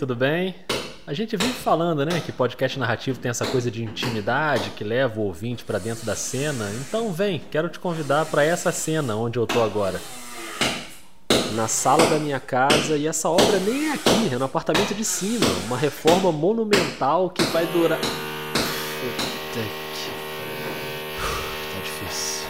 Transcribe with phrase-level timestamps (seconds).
[0.00, 0.54] Tudo bem?
[1.06, 5.20] A gente vive falando, né, que podcast narrativo tem essa coisa de intimidade que leva
[5.20, 6.70] o ouvinte para dentro da cena.
[6.80, 10.00] Então vem, quero te convidar para essa cena onde eu tô agora.
[11.52, 15.04] Na sala da minha casa e essa obra nem é aqui, é no apartamento de
[15.04, 18.00] cima, uma reforma monumental que vai durar.
[18.00, 19.60] Puta
[19.92, 20.10] que...
[21.74, 22.48] Tá difícil.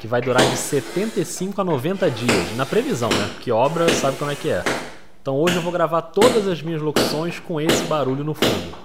[0.00, 3.28] Que vai durar de 75 a 90 dias, na previsão, né?
[3.34, 4.62] Porque obra sabe como é que é.
[5.26, 8.76] Então hoje eu vou gravar todas as minhas locuções com esse barulho no fundo.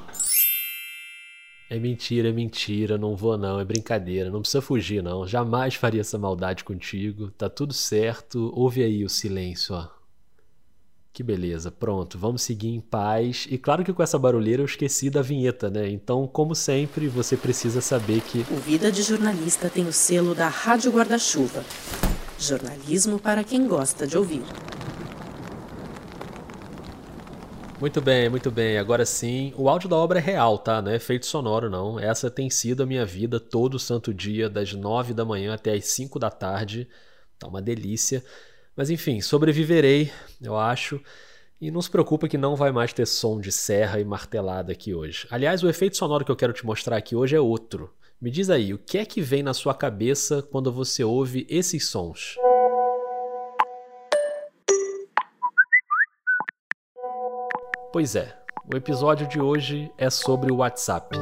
[1.69, 6.01] É mentira, é mentira, não vou não, é brincadeira, não precisa fugir não, jamais faria
[6.01, 9.87] essa maldade contigo, tá tudo certo, ouve aí o silêncio, ó.
[11.13, 13.45] Que beleza, pronto, vamos seguir em paz.
[13.47, 15.91] E claro que com essa barulheira eu esqueci da vinheta, né?
[15.91, 18.39] Então, como sempre, você precisa saber que.
[18.49, 21.63] O Vida de Jornalista tem o selo da Rádio Guarda-Chuva.
[22.39, 24.41] Jornalismo para quem gosta de ouvir.
[27.81, 28.77] Muito bem, muito bem.
[28.77, 30.83] Agora sim, o áudio da obra é real, tá?
[30.83, 31.99] Não é efeito sonoro, não.
[31.99, 35.85] Essa tem sido a minha vida todo santo dia, das nove da manhã até as
[35.85, 36.87] cinco da tarde.
[37.39, 38.23] Tá uma delícia.
[38.75, 41.01] Mas enfim, sobreviverei, eu acho.
[41.59, 44.93] E não se preocupa que não vai mais ter som de serra e martelada aqui
[44.93, 45.25] hoje.
[45.31, 47.91] Aliás, o efeito sonoro que eu quero te mostrar aqui hoje é outro.
[48.21, 51.89] Me diz aí, o que é que vem na sua cabeça quando você ouve esses
[51.89, 52.35] sons?
[57.93, 58.33] Pois é,
[58.73, 61.13] o episódio de hoje é sobre o WhatsApp.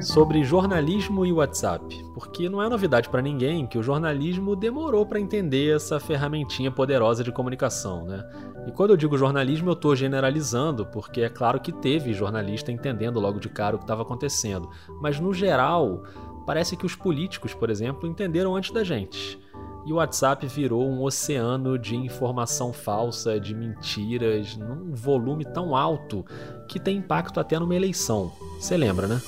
[0.00, 5.18] Sobre jornalismo e WhatsApp, porque não é novidade para ninguém que o jornalismo demorou para
[5.18, 8.24] entender essa ferramentinha poderosa de comunicação, né?
[8.68, 13.18] E quando eu digo jornalismo, eu estou generalizando, porque é claro que teve jornalista entendendo
[13.18, 14.70] logo de cara o que estava acontecendo,
[15.00, 16.04] mas no geral,
[16.46, 19.42] parece que os políticos, por exemplo, entenderam antes da gente
[19.86, 26.24] e o WhatsApp virou um oceano de informação falsa, de mentiras, num volume tão alto
[26.68, 28.32] que tem impacto até numa eleição.
[28.58, 29.20] Você lembra, né?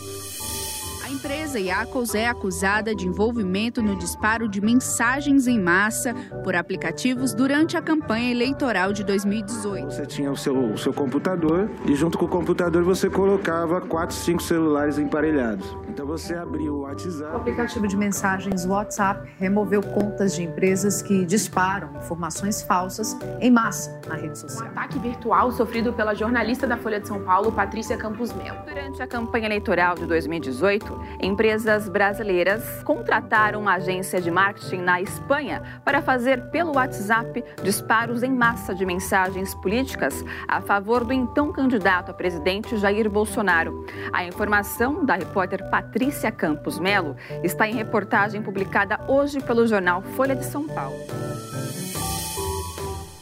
[1.07, 6.13] A empresa Yacos é acusada de envolvimento no disparo de mensagens em massa
[6.43, 9.87] por aplicativos durante a campanha eleitoral de 2018.
[9.87, 14.17] Você tinha o seu, o seu computador e junto com o computador você colocava quatro,
[14.17, 15.77] cinco celulares emparelhados.
[15.89, 17.33] Então você abriu o WhatsApp.
[17.33, 24.01] O aplicativo de mensagens WhatsApp removeu contas de empresas que disparam informações falsas em massa
[24.09, 24.67] na rede social.
[24.67, 28.59] Um ataque virtual sofrido pela jornalista da Folha de São Paulo, Patrícia Campos Melo.
[28.67, 35.63] Durante a campanha eleitoral de 2018, empresas brasileiras contrataram uma agência de marketing na Espanha
[35.85, 42.11] para fazer pelo WhatsApp disparos em massa de mensagens políticas a favor do então candidato
[42.11, 43.87] a presidente Jair Bolsonaro.
[44.13, 50.35] A informação da repórter Patrícia Campos Melo está em reportagem publicada hoje pelo jornal Folha
[50.35, 50.97] de São Paulo.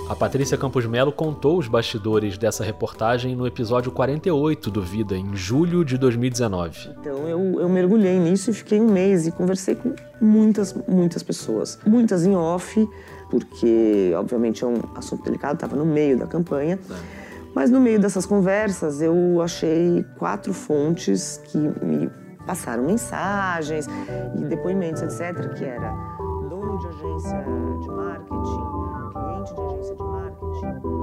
[0.08, 5.34] A Patrícia Campos Melo contou os bastidores dessa reportagem no episódio 48 do Vida, em
[5.34, 6.90] julho de 2019.
[7.00, 11.78] Então eu, eu mergulhei nisso e fiquei um mês e conversei com muitas, muitas pessoas.
[11.86, 12.86] Muitas em off,
[13.30, 16.78] porque obviamente é um assunto delicado, estava no meio da campanha.
[16.90, 16.94] É.
[17.54, 22.10] Mas no meio dessas conversas eu achei quatro fontes que me
[22.46, 23.86] passaram mensagens
[24.36, 25.92] e depoimentos, etc., que era
[26.50, 27.42] dono de agência
[27.80, 28.73] de marketing,
[30.64, 30.93] marketing,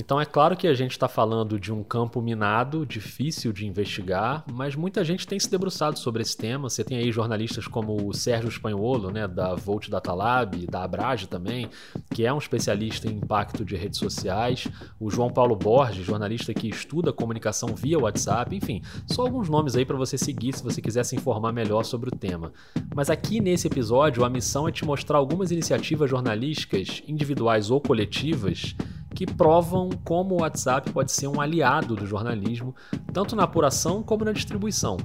[0.00, 4.44] então é claro que a gente está falando de um campo minado, difícil de investigar,
[4.52, 6.70] mas muita gente tem se debruçado sobre esse tema.
[6.70, 11.26] Você tem aí jornalistas como o Sérgio Espanholo, né, da Volt Data Lab, da Abrage
[11.26, 11.68] também,
[12.14, 14.68] que é um especialista em impacto de redes sociais.
[15.00, 18.54] O João Paulo Borges, jornalista que estuda comunicação via WhatsApp.
[18.54, 22.08] Enfim, só alguns nomes aí para você seguir se você quiser se informar melhor sobre
[22.08, 22.52] o tema.
[22.94, 28.76] Mas aqui nesse episódio, a missão é te mostrar algumas iniciativas jornalísticas, individuais ou coletivas,
[29.18, 32.72] que provam como o WhatsApp pode ser um aliado do jornalismo,
[33.12, 34.96] tanto na apuração como na distribuição.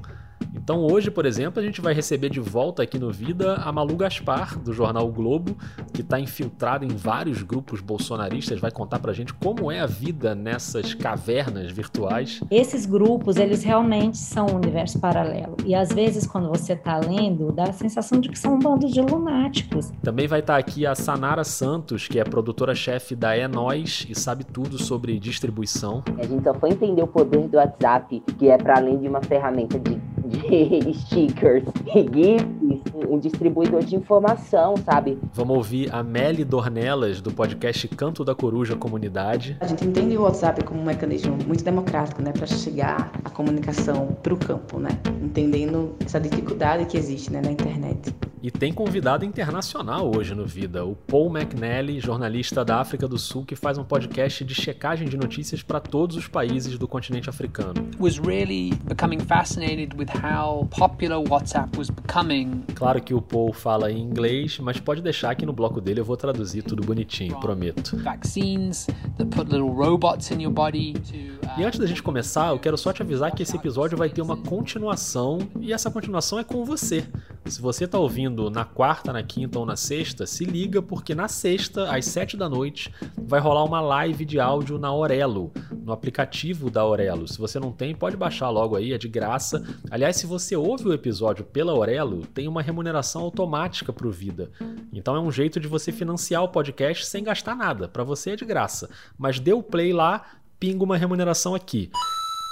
[0.55, 3.95] Então hoje, por exemplo, a gente vai receber de volta aqui no Vida a Malu
[3.95, 5.57] Gaspar, do jornal o Globo,
[5.93, 10.33] que está infiltrada em vários grupos bolsonaristas, vai contar pra gente como é a vida
[10.33, 12.39] nessas cavernas virtuais.
[12.49, 15.57] Esses grupos, eles realmente são um universo paralelo.
[15.65, 18.87] E às vezes, quando você está lendo, dá a sensação de que são um bando
[18.87, 19.91] de lunáticos.
[20.01, 24.15] Também vai estar tá aqui a Sanara Santos, que é produtora-chefe da É Nós e
[24.15, 26.03] sabe tudo sobre distribuição.
[26.17, 29.21] A gente só foi entender o poder do WhatsApp, que é para além de uma
[29.21, 30.01] ferramenta de
[30.33, 35.18] de stickers e GIFs, um distribuidor de informação, sabe?
[35.33, 39.57] Vamos ouvir a Meli Dornelas, do podcast Canto da Coruja Comunidade.
[39.59, 44.18] A gente entende o WhatsApp como um mecanismo muito democrático, né, para chegar a comunicação
[44.21, 44.89] para o campo, né,
[45.21, 48.13] entendendo essa dificuldade que existe, né, na internet.
[48.43, 53.45] E tem convidado internacional hoje no Vida, o Paul McNally, jornalista da África do Sul,
[53.45, 57.89] que faz um podcast de checagem de notícias para todos os países do continente africano.
[57.97, 62.65] Was really becoming fascinated with how popular WhatsApp was becoming.
[62.75, 66.05] Claro que o Paul fala em inglês, mas pode deixar que no bloco dele eu
[66.05, 67.95] vou traduzir tudo bonitinho, prometo.
[67.99, 68.87] Vaccines
[69.17, 72.75] that put little robots in your body to e antes da gente começar, eu quero
[72.75, 76.65] só te avisar que esse episódio vai ter uma continuação e essa continuação é com
[76.65, 77.05] você.
[77.45, 81.27] Se você está ouvindo na quarta, na quinta ou na sexta, se liga porque na
[81.27, 85.51] sexta, às sete da noite, vai rolar uma live de áudio na Orelo,
[85.83, 87.27] no aplicativo da Orelo.
[87.27, 89.63] Se você não tem, pode baixar logo aí, é de graça.
[89.91, 94.49] Aliás, se você ouve o episódio pela Orelo, tem uma remuneração automática para o Vida.
[94.91, 97.87] Então é um jeito de você financiar o podcast sem gastar nada.
[97.87, 98.89] Para você é de graça.
[99.17, 100.23] Mas dê o play lá,
[100.59, 101.91] pinga uma remuneração aqui.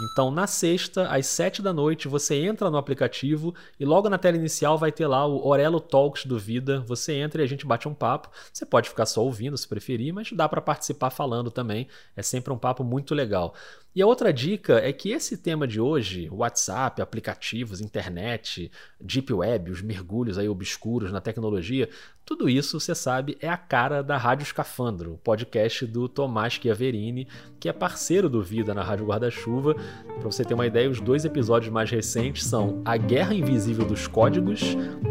[0.02, 4.36] Então, na sexta, às 7 da noite, você entra no aplicativo e logo na tela
[4.36, 6.80] inicial vai ter lá o Orelo Talks do Vida.
[6.88, 8.30] Você entra e a gente bate um papo.
[8.52, 11.88] Você pode ficar só ouvindo se preferir, mas dá para participar falando também.
[12.16, 13.54] É sempre um papo muito legal.
[13.94, 18.72] E a outra dica é que esse tema de hoje, WhatsApp, aplicativos, internet,
[19.02, 21.90] deep web, os mergulhos aí obscuros na tecnologia,
[22.26, 27.28] tudo isso, você sabe, é a cara da Rádio Escafandro, podcast do Tomás Chiaverini,
[27.60, 29.76] que é parceiro do Vida na Rádio Guarda-Chuva.
[30.06, 34.08] Para você ter uma ideia, os dois episódios mais recentes são A Guerra Invisível dos
[34.08, 34.62] Códigos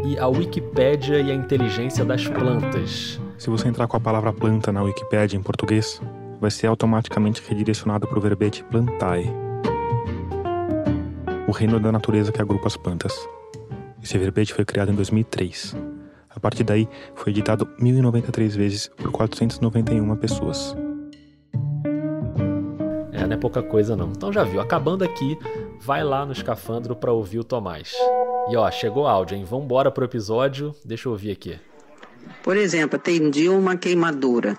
[0.03, 3.21] e a Wikipédia e a Inteligência das Plantas.
[3.37, 6.01] Se você entrar com a palavra planta na Wikipédia em português,
[6.41, 9.31] vai ser automaticamente redirecionado para o verbete plantae,
[11.47, 13.13] o reino da natureza que agrupa as plantas.
[14.01, 15.75] Esse verbete foi criado em 2003.
[16.27, 20.75] A partir daí, foi editado 1093 vezes por 491 pessoas.
[23.11, 24.09] É, não é pouca coisa não.
[24.09, 25.37] Então já viu, acabando aqui,
[25.79, 27.93] vai lá no escafandro para ouvir o Tomás.
[28.49, 29.43] E ó, chegou áudio, hein?
[29.43, 31.59] Vambora pro episódio, deixa eu ouvir aqui.
[32.43, 34.57] Por exemplo, atendi uma queimadura.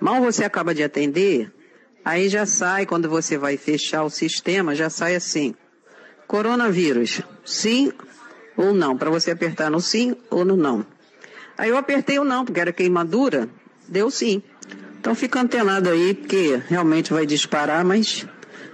[0.00, 1.52] Mal você acaba de atender,
[2.04, 5.54] aí já sai, quando você vai fechar o sistema, já sai assim:
[6.26, 7.92] coronavírus, sim
[8.56, 10.86] ou não, para você apertar no sim ou no não.
[11.56, 13.48] Aí eu apertei o não, porque era queimadura,
[13.88, 14.42] deu sim.
[14.98, 18.26] Então fica antenado aí, porque realmente vai disparar, mas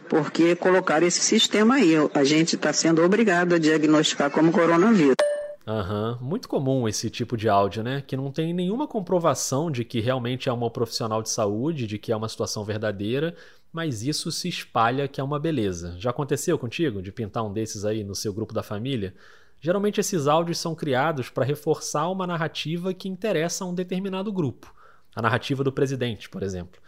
[0.08, 5.29] porque colocar esse sistema aí, a gente está sendo obrigado a diagnosticar como coronavírus.
[5.70, 6.26] Aham, uhum.
[6.26, 8.02] muito comum esse tipo de áudio, né?
[8.04, 12.10] Que não tem nenhuma comprovação de que realmente é uma profissional de saúde, de que
[12.10, 13.36] é uma situação verdadeira,
[13.72, 15.94] mas isso se espalha que é uma beleza.
[15.96, 19.14] Já aconteceu contigo de pintar um desses aí no seu grupo da família?
[19.60, 24.74] Geralmente esses áudios são criados para reforçar uma narrativa que interessa a um determinado grupo.
[25.14, 26.80] A narrativa do presidente, por exemplo.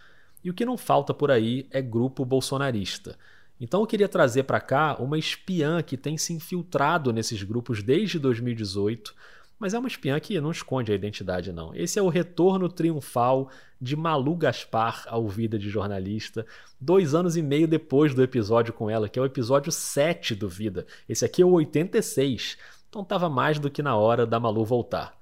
[0.42, 3.16] E o que não falta por aí é grupo bolsonarista.
[3.62, 8.18] Então eu queria trazer para cá uma espiã que tem se infiltrado nesses grupos desde
[8.18, 9.14] 2018,
[9.56, 11.72] mas é uma espiã que não esconde a identidade não.
[11.72, 13.48] Esse é o retorno triunfal
[13.80, 16.44] de Malu Gaspar ao Vida de Jornalista,
[16.80, 20.48] dois anos e meio depois do episódio com ela, que é o episódio 7 do
[20.48, 20.84] Vida.
[21.08, 25.16] Esse aqui é o 86, então estava mais do que na hora da Malu voltar.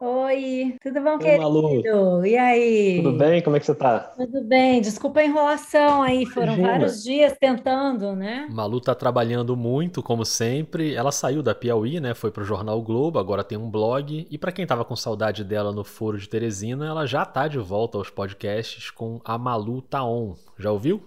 [0.00, 1.42] Oi, tudo bom, Oi, querido?
[1.42, 2.24] Malu.
[2.24, 3.02] E aí?
[3.02, 3.42] Tudo bem?
[3.42, 3.98] Como é que você tá?
[4.16, 4.80] Tudo bem.
[4.80, 6.68] Desculpa a enrolação aí, foram Imagina.
[6.68, 8.46] vários dias tentando, né?
[8.48, 10.94] Malu tá trabalhando muito, como sempre.
[10.94, 12.14] Ela saiu da Piauí, né?
[12.14, 14.24] Foi pro Jornal Globo, agora tem um blog.
[14.30, 17.58] E para quem tava com saudade dela no Foro de Teresina, ela já tá de
[17.58, 20.34] volta aos podcasts com a Malu Taon.
[20.56, 21.02] Já ouviu?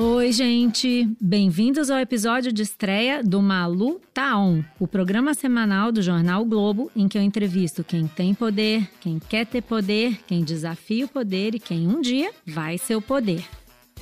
[0.00, 1.08] Oi, gente!
[1.20, 7.08] Bem-vindos ao episódio de estreia do Malu Taon, o programa semanal do Jornal Globo, em
[7.08, 11.58] que eu entrevisto quem tem poder, quem quer ter poder, quem desafia o poder e
[11.58, 13.44] quem um dia vai ser o poder.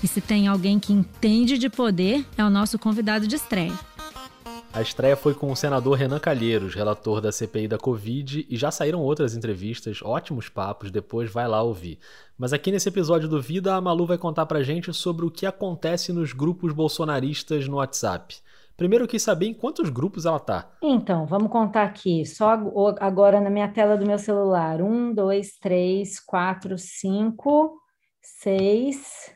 [0.05, 3.73] E se tem alguém que entende de poder, é o nosso convidado de estreia.
[4.77, 8.71] A estreia foi com o senador Renan Calheiros, relator da CPI da Covid, e já
[8.71, 11.99] saíram outras entrevistas, ótimos papos, depois vai lá ouvir.
[12.37, 15.47] Mas aqui nesse episódio do Vida, a Malu vai contar pra gente sobre o que
[15.47, 18.37] acontece nos grupos bolsonaristas no WhatsApp.
[18.77, 20.71] Primeiro eu quis saber em quantos grupos ela tá.
[20.83, 22.51] Então, vamos contar aqui, só
[23.01, 24.83] agora na minha tela do meu celular.
[24.83, 27.81] Um, dois, três, quatro, cinco,
[28.21, 29.35] seis,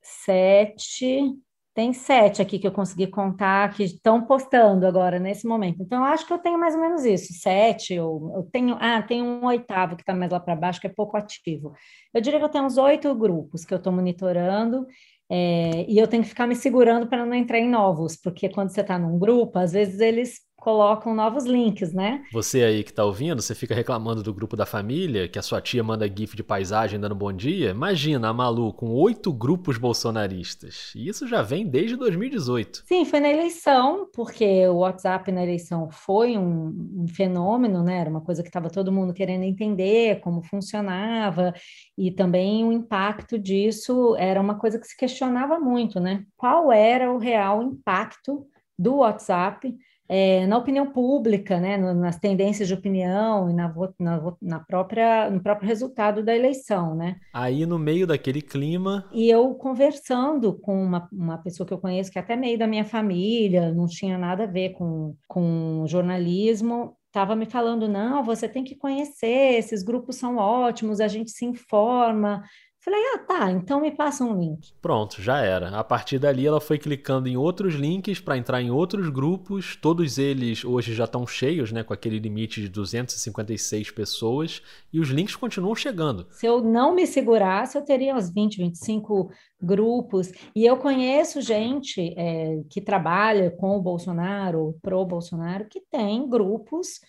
[0.00, 1.34] sete,
[1.74, 5.82] tem sete aqui que eu consegui contar que estão postando agora nesse momento.
[5.82, 9.02] Então, eu acho que eu tenho mais ou menos isso, sete, ou eu tenho, ah,
[9.02, 11.74] tem um oitavo que está mais lá para baixo, que é pouco ativo.
[12.14, 14.86] Eu diria que eu tenho uns oito grupos que eu estou monitorando,
[15.28, 18.70] é, e eu tenho que ficar me segurando para não entrar em novos, porque quando
[18.70, 22.24] você está num grupo, às vezes eles colocam novos links, né?
[22.32, 25.60] Você aí que tá ouvindo, você fica reclamando do grupo da família, que a sua
[25.60, 27.68] tia manda gif de paisagem dando bom dia.
[27.68, 30.90] Imagina a Malu com oito grupos bolsonaristas.
[30.96, 32.84] E isso já vem desde 2018.
[32.86, 37.98] Sim, foi na eleição, porque o WhatsApp na eleição foi um, um fenômeno, né?
[37.98, 41.52] Era uma coisa que estava todo mundo querendo entender como funcionava,
[41.98, 46.24] e também o impacto disso era uma coisa que se questionava muito, né?
[46.38, 48.46] Qual era o real impacto
[48.78, 49.76] do WhatsApp?
[50.08, 55.42] É, na opinião pública, né, nas tendências de opinião e na, na, na, própria, no
[55.42, 57.16] próprio resultado da eleição, né?
[57.32, 59.08] Aí no meio daquele clima.
[59.12, 62.66] E eu conversando com uma, uma pessoa que eu conheço, que é até meio da
[62.66, 68.48] minha família, não tinha nada a ver com, com jornalismo, estava me falando: não, você
[68.48, 72.42] tem que conhecer, esses grupos são ótimos, a gente se informa,
[72.84, 74.74] Falei, ah, tá, então me passa um link.
[74.82, 75.70] Pronto, já era.
[75.70, 79.74] A partir dali ela foi clicando em outros links para entrar em outros grupos.
[79.74, 84.60] Todos eles hoje já estão cheios, né, com aquele limite de 256 pessoas,
[84.92, 86.26] e os links continuam chegando.
[86.32, 89.30] Se eu não me segurasse, eu teria uns 20, 25
[89.62, 90.30] grupos.
[90.54, 97.00] E eu conheço gente é, que trabalha com o Bolsonaro, pro Bolsonaro, que tem grupos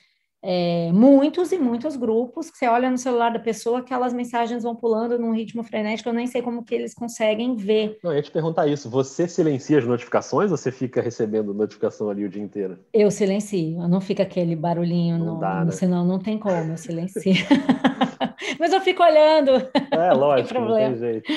[0.48, 4.76] é, muitos e muitos grupos, que você olha no celular da pessoa, aquelas mensagens vão
[4.76, 7.98] pulando num ritmo frenético, eu nem sei como que eles conseguem ver.
[8.04, 12.10] Não, eu ia te perguntar isso, você silencia as notificações ou você fica recebendo notificação
[12.10, 12.78] ali o dia inteiro?
[12.94, 15.72] Eu silencio, não fica aquele barulhinho, não no, dá, no, né?
[15.72, 17.34] senão não tem como, eu silencio.
[18.60, 19.52] Mas eu fico olhando.
[19.92, 21.34] É, lógico, não tem, não tem jeito.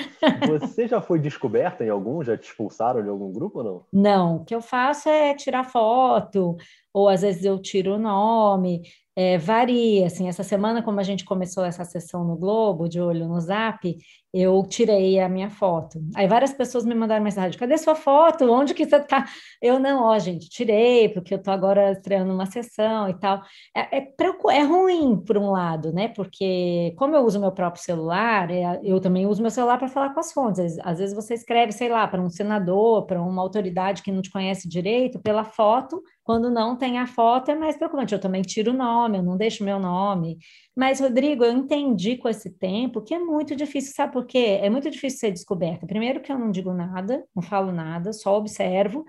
[0.49, 2.25] Você já foi descoberta em algum?
[2.25, 3.83] Já te expulsaram de algum grupo ou não?
[3.93, 6.57] Não, o que eu faço é tirar foto,
[6.93, 8.83] ou às vezes eu tiro o nome,
[9.17, 13.27] é, varia, assim, essa semana, como a gente começou essa sessão no Globo, de olho
[13.29, 13.97] no Zap,
[14.33, 16.01] eu tirei a minha foto.
[16.15, 18.45] Aí várias pessoas me mandaram mensagem, cadê sua foto?
[18.51, 19.27] Onde que você tá?
[19.61, 23.43] Eu, não, ó, gente, tirei, porque eu tô agora estreando uma sessão e tal.
[23.75, 24.15] É, é,
[24.53, 26.09] é ruim, por um lado, né?
[26.09, 30.13] Porque como eu uso meu próprio celular, é, eu também uso meu celular para falar
[30.13, 30.79] com as fontes.
[30.81, 34.31] Às vezes você escreve, sei lá, para um senador, para uma autoridade que não te
[34.31, 38.13] conhece direito, pela foto, quando não tem a foto, é mais preocupante.
[38.13, 40.37] Eu também tiro o nome, eu não deixo meu nome.
[40.77, 44.59] Mas, Rodrigo, eu entendi com esse tempo que é muito difícil, sabe por quê?
[44.61, 45.87] É muito difícil ser descoberta.
[45.87, 49.05] Primeiro, que eu não digo nada, não falo nada, só observo.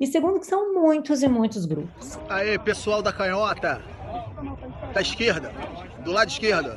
[0.00, 2.18] E segundo, que são muitos e muitos grupos.
[2.28, 3.80] Aí, pessoal da canhota,
[4.92, 5.52] da esquerda,
[6.04, 6.76] do lado esquerdo,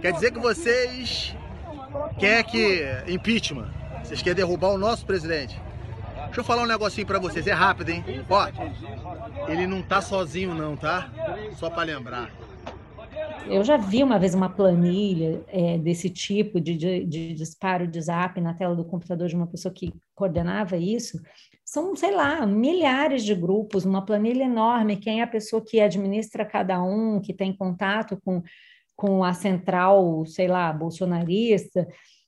[0.00, 1.34] quer dizer que vocês
[2.16, 3.68] querem que impeachment?
[4.04, 5.60] Vocês querem derrubar o nosso presidente?
[6.26, 8.04] Deixa eu falar um negocinho para vocês, é rápido, hein?
[8.28, 8.48] Ó,
[9.48, 11.10] ele não tá sozinho não, tá?
[11.56, 12.30] Só para lembrar.
[13.46, 18.00] Eu já vi uma vez uma planilha é, desse tipo de, de, de, disparo de
[18.00, 21.20] zap na tela do computador de uma pessoa que coordenava isso.
[21.64, 24.96] São, sei lá, milhares de grupos, uma planilha enorme.
[24.96, 28.42] Quem é a pessoa que administra cada um, que tem contato com,
[28.96, 31.86] com a central, sei lá, bolsonarista.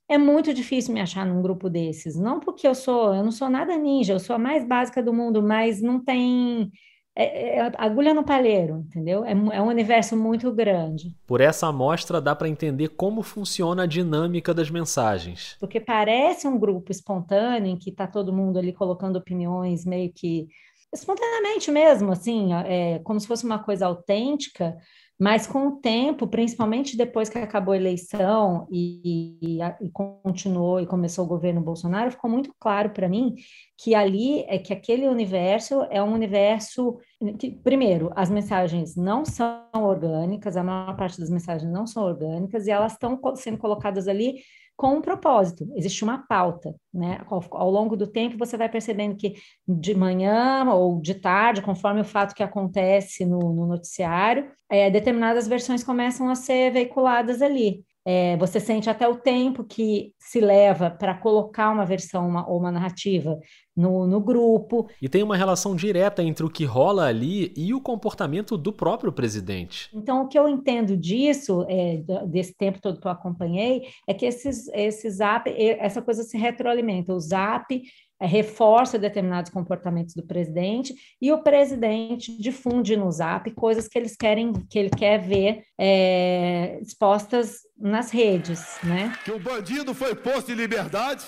[0.09, 2.17] É muito difícil me achar num grupo desses.
[2.17, 5.13] Não porque eu sou, eu não sou nada ninja, eu sou a mais básica do
[5.13, 6.71] mundo, mas não tem
[7.15, 9.25] é, é, agulha no palheiro, entendeu?
[9.25, 11.15] É, é, um universo muito grande.
[11.27, 15.57] Por essa amostra dá para entender como funciona a dinâmica das mensagens.
[15.61, 20.49] Porque parece um grupo espontâneo em que está todo mundo ali colocando opiniões meio que
[20.93, 24.77] espontaneamente mesmo, assim, é, como se fosse uma coisa autêntica,
[25.19, 30.87] mas com o tempo, principalmente depois que acabou a eleição e, e, e continuou e
[30.87, 33.37] começou o governo Bolsonaro, ficou muito claro para mim
[33.79, 36.99] que ali é que aquele universo é um universo
[37.39, 42.67] que, primeiro, as mensagens não são orgânicas, a maior parte das mensagens não são orgânicas
[42.67, 44.41] e elas estão sendo colocadas ali
[44.77, 47.21] com um propósito, existe uma pauta, né?
[47.29, 49.35] Ao, ao, longo do tempo você vai percebendo que
[49.67, 55.47] de manhã ou de tarde, conforme o fato que acontece no, no noticiário, é, determinadas
[55.47, 57.85] versões começam a ser veiculadas ali.
[58.05, 62.59] É, você sente até o tempo que se leva para colocar uma versão uma, ou
[62.59, 63.39] uma narrativa
[63.77, 64.89] no, no grupo.
[65.01, 69.13] E tem uma relação direta entre o que rola ali e o comportamento do próprio
[69.13, 69.89] presidente.
[69.95, 74.27] Então, o que eu entendo disso, é, desse tempo todo que eu acompanhei, é que
[74.27, 77.15] esses, esses zap, essa coisa se retroalimenta.
[77.15, 77.81] O zap
[78.27, 84.53] reforça determinados comportamentos do presidente e o presidente difunde no Zap coisas que eles querem,
[84.53, 89.13] que ele quer ver é, expostas nas redes, né?
[89.25, 91.25] Que o bandido foi posto em liberdade,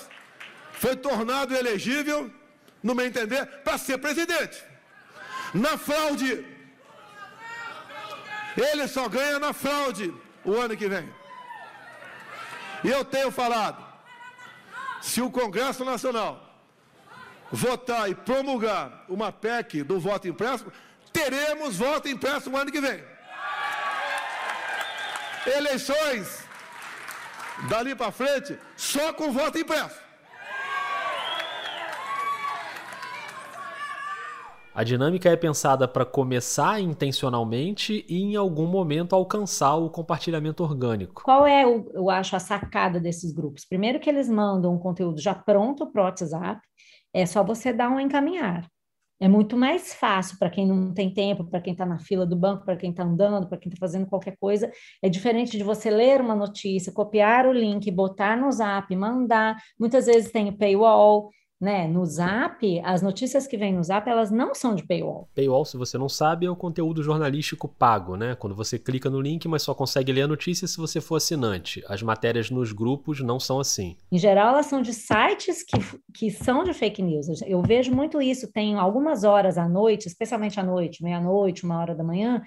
[0.71, 2.31] foi tornado elegível
[2.81, 4.63] no meu entender, para ser presidente.
[5.53, 6.45] Na fraude.
[8.55, 10.13] Ele só ganha na fraude
[10.45, 11.09] o ano que vem.
[12.83, 13.83] E eu tenho falado,
[15.01, 16.54] se o Congresso Nacional
[17.51, 20.65] votar e promulgar uma PEC do voto impresso,
[21.11, 23.03] teremos voto impresso no ano que vem.
[25.45, 26.43] Eleições
[27.69, 30.05] dali para frente só com voto impresso.
[34.75, 41.23] A dinâmica é pensada para começar intencionalmente e em algum momento alcançar o compartilhamento orgânico.
[41.23, 43.63] Qual é, eu acho, a sacada desses grupos?
[43.63, 46.59] Primeiro que eles mandam um conteúdo já pronto para o WhatsApp,
[47.15, 48.69] é só você dar um encaminhar.
[49.17, 52.35] É muito mais fácil para quem não tem tempo, para quem está na fila do
[52.35, 54.69] banco, para quem está andando, para quem está fazendo qualquer coisa.
[55.01, 59.55] É diferente de você ler uma notícia, copiar o link, botar no zap, mandar.
[59.79, 61.87] Muitas vezes tem o paywall, né?
[61.87, 65.29] No Zap, as notícias que vêm no Zap, elas não são de paywall.
[65.33, 68.35] Paywall, se você não sabe, é o conteúdo jornalístico pago, né?
[68.35, 71.83] Quando você clica no link, mas só consegue ler a notícia se você for assinante.
[71.87, 73.95] As matérias nos grupos não são assim.
[74.11, 75.77] Em geral, elas são de sites que,
[76.13, 77.27] que são de fake news.
[77.45, 81.95] Eu vejo muito isso, tem algumas horas à noite, especialmente à noite, meia-noite, uma hora
[81.95, 82.41] da manhã,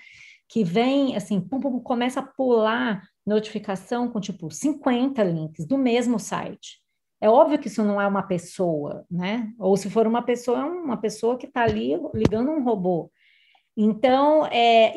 [0.49, 6.19] que vem, assim, pum, pum, começa a pular notificação com, tipo, 50 links do mesmo
[6.19, 6.81] site.
[7.21, 9.53] É óbvio que isso não é uma pessoa, né?
[9.59, 13.11] Ou se for uma pessoa, é uma pessoa que está ali ligando um robô.
[13.81, 14.93] Então, é,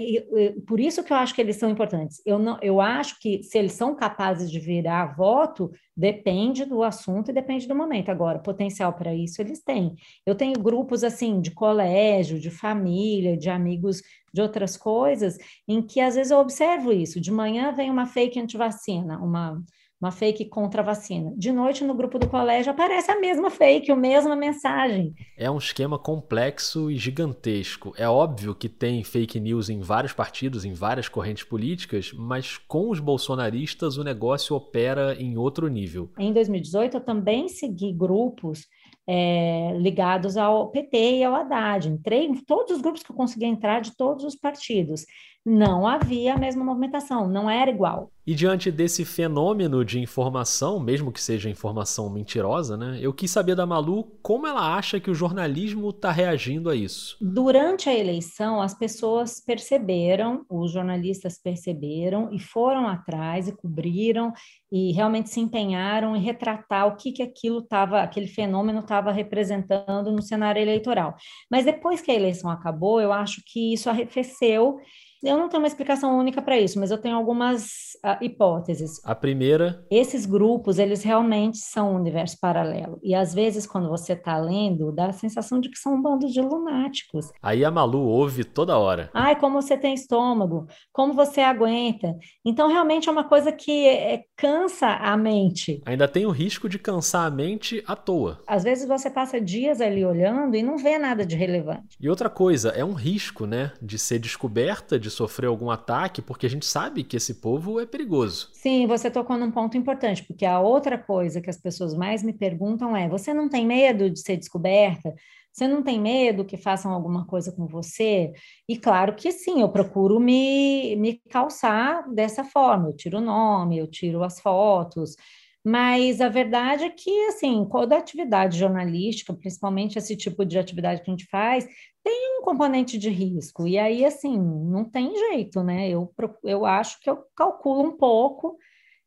[0.65, 2.19] por isso que eu acho que eles são importantes.
[2.25, 7.29] Eu, não, eu acho que se eles são capazes de virar voto, depende do assunto
[7.29, 8.09] e depende do momento.
[8.09, 9.93] Agora, potencial para isso eles têm.
[10.25, 14.01] Eu tenho grupos assim de colégio, de família, de amigos
[14.33, 15.37] de outras coisas,
[15.67, 17.21] em que às vezes eu observo isso.
[17.21, 19.61] De manhã vem uma fake antivacina, uma
[20.01, 21.31] uma fake contra a vacina.
[21.37, 25.13] De noite, no grupo do colégio, aparece a mesma fake, a mesma mensagem.
[25.37, 27.93] É um esquema complexo e gigantesco.
[27.95, 32.89] É óbvio que tem fake news em vários partidos, em várias correntes políticas, mas com
[32.89, 36.09] os bolsonaristas o negócio opera em outro nível.
[36.17, 38.65] Em 2018, eu também segui grupos
[39.07, 41.87] é, ligados ao PT e ao Haddad.
[41.87, 45.05] Entrei em todos os grupos que eu consegui entrar de todos os partidos
[45.45, 48.11] não havia a mesma movimentação, não era igual.
[48.25, 52.99] E diante desse fenômeno de informação, mesmo que seja informação mentirosa, né?
[53.01, 57.17] Eu quis saber da Malu como ela acha que o jornalismo está reagindo a isso.
[57.19, 64.31] Durante a eleição, as pessoas perceberam, os jornalistas perceberam e foram atrás e cobriram
[64.71, 70.11] e realmente se empenharam em retratar o que, que aquilo estava, aquele fenômeno estava representando
[70.11, 71.15] no cenário eleitoral.
[71.49, 74.77] Mas depois que a eleição acabou, eu acho que isso arrefeceu
[75.23, 78.99] eu não tenho uma explicação única para isso, mas eu tenho algumas uh, hipóteses.
[79.05, 79.85] A primeira.
[79.91, 82.99] Esses grupos, eles realmente são um universo paralelo.
[83.03, 86.27] E às vezes, quando você está lendo, dá a sensação de que são um bando
[86.27, 87.31] de lunáticos.
[87.41, 89.09] Aí a Malu ouve toda hora.
[89.13, 92.15] Ai, como você tem estômago, como você aguenta.
[92.43, 95.81] Então, realmente é uma coisa que é, cansa a mente.
[95.85, 98.39] Ainda tem o risco de cansar a mente à toa.
[98.47, 101.95] Às vezes você passa dias ali olhando e não vê nada de relevante.
[101.99, 103.71] E outra coisa, é um risco, né?
[103.79, 107.85] De ser descoberta, de sofrer algum ataque, porque a gente sabe que esse povo é
[107.85, 108.49] perigoso.
[108.53, 112.33] Sim, você tocou num ponto importante, porque a outra coisa que as pessoas mais me
[112.33, 115.13] perguntam é: você não tem medo de ser descoberta?
[115.53, 118.31] Você não tem medo que façam alguma coisa com você?
[118.69, 122.87] E claro que sim, eu procuro me, me calçar dessa forma.
[122.87, 125.15] Eu tiro o nome, eu tiro as fotos,
[125.63, 131.09] mas a verdade é que, assim, toda atividade jornalística, principalmente esse tipo de atividade que
[131.09, 131.67] a gente faz,
[132.03, 133.67] tem um componente de risco.
[133.67, 135.89] E aí, assim, não tem jeito, né?
[135.89, 136.11] Eu,
[136.43, 138.57] eu acho que eu calculo um pouco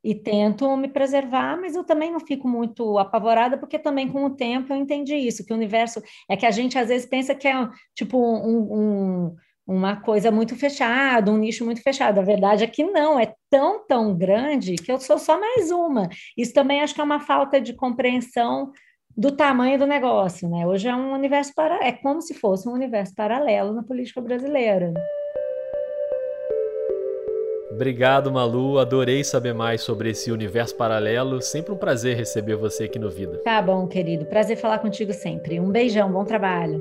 [0.03, 4.37] e tento me preservar, mas eu também não fico muito apavorada, porque também com o
[4.37, 7.49] tempo eu entendi isso, que o universo é que a gente às vezes pensa que
[7.49, 7.55] é
[7.95, 12.19] tipo um, um uma coisa muito fechada, um nicho muito fechado.
[12.19, 16.09] A verdade é que não, é tão, tão grande que eu sou só mais uma.
[16.37, 18.71] Isso também acho que é uma falta de compreensão
[19.17, 20.67] do tamanho do negócio, né?
[20.67, 24.93] Hoje é um universo para é como se fosse um universo paralelo na política brasileira.
[27.71, 28.79] Obrigado, Malu.
[28.79, 31.43] Adorei saber mais sobre esse universo paralelo.
[31.43, 33.39] Sempre um prazer receber você aqui no Vida.
[33.39, 34.27] Tá bom, querido.
[34.27, 35.59] Prazer falar contigo sempre.
[35.59, 36.81] Um beijão, bom trabalho.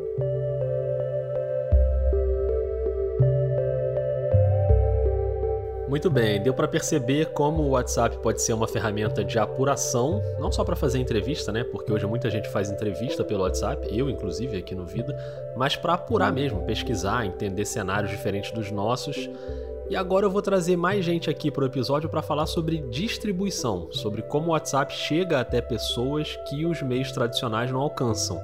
[5.93, 10.51] Muito bem, deu para perceber como o WhatsApp pode ser uma ferramenta de apuração, não
[10.51, 11.63] só para fazer entrevista, né?
[11.63, 15.15] Porque hoje muita gente faz entrevista pelo WhatsApp, eu inclusive aqui no Vida,
[15.55, 19.29] mas para apurar mesmo, pesquisar, entender cenários diferentes dos nossos.
[19.87, 23.87] E agora eu vou trazer mais gente aqui para o episódio para falar sobre distribuição,
[23.91, 28.41] sobre como o WhatsApp chega até pessoas que os meios tradicionais não alcançam.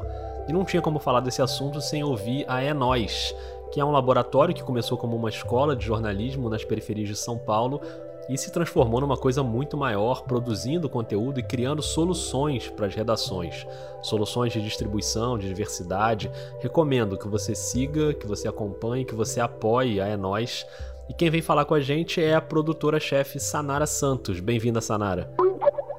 [0.47, 3.33] E não tinha como falar desse assunto sem ouvir a É Nós,
[3.71, 7.37] que é um laboratório que começou como uma escola de jornalismo nas periferias de São
[7.37, 7.81] Paulo
[8.29, 13.65] e se transformou numa coisa muito maior, produzindo conteúdo e criando soluções para as redações,
[14.03, 16.31] soluções de distribuição, de diversidade.
[16.59, 20.65] Recomendo que você siga, que você acompanhe, que você apoie a É Nós.
[21.09, 24.39] E quem vem falar com a gente é a produtora-chefe Sanara Santos.
[24.39, 25.33] Bem-vinda, Sanara.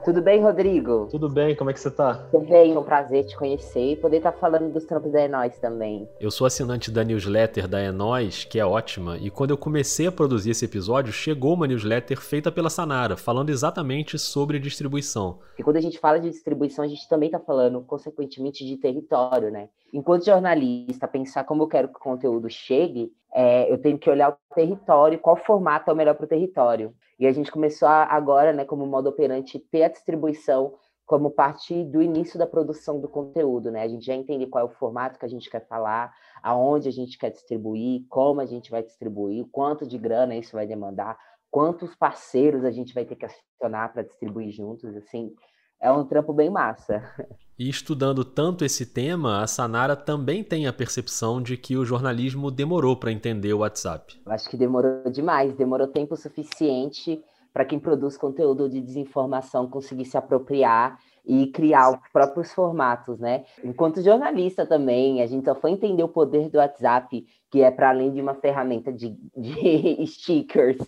[0.04, 1.08] Tudo bem, Rodrigo?
[1.10, 2.14] Tudo bem, como é que você tá?
[2.30, 5.58] Tudo bem, um prazer te conhecer e poder estar tá falando dos trampos da Enóis
[5.58, 6.08] também.
[6.18, 10.12] Eu sou assinante da newsletter da Enóis, que é ótima, e quando eu comecei a
[10.12, 15.38] produzir esse episódio, chegou uma newsletter feita pela Sanara, falando exatamente sobre distribuição.
[15.58, 19.50] E quando a gente fala de distribuição, a gente também está falando, consequentemente, de território,
[19.50, 19.68] né?
[19.92, 24.30] Enquanto jornalista, pensar como eu quero que o conteúdo chegue, é, eu tenho que olhar
[24.30, 26.94] o território, qual formato é o melhor para o território.
[27.20, 31.84] E a gente começou a, agora, né, como modo operante, ter a distribuição como parte
[31.84, 33.82] do início da produção do conteúdo, né?
[33.82, 36.92] A gente já entende qual é o formato que a gente quer falar, aonde a
[36.92, 41.18] gente quer distribuir, como a gente vai distribuir, quanto de grana isso vai demandar,
[41.50, 45.34] quantos parceiros a gente vai ter que acionar para distribuir juntos, assim,
[45.80, 47.02] é um trampo bem massa.
[47.58, 52.50] E estudando tanto esse tema, a Sanara também tem a percepção de que o jornalismo
[52.50, 54.18] demorou para entender o WhatsApp.
[54.24, 60.16] acho que demorou demais, demorou tempo suficiente para quem produz conteúdo de desinformação conseguir se
[60.16, 63.44] apropriar e criar os próprios formatos, né?
[63.62, 67.90] Enquanto jornalista também, a gente só foi entender o poder do WhatsApp, que é para
[67.90, 70.78] além de uma ferramenta de, de stickers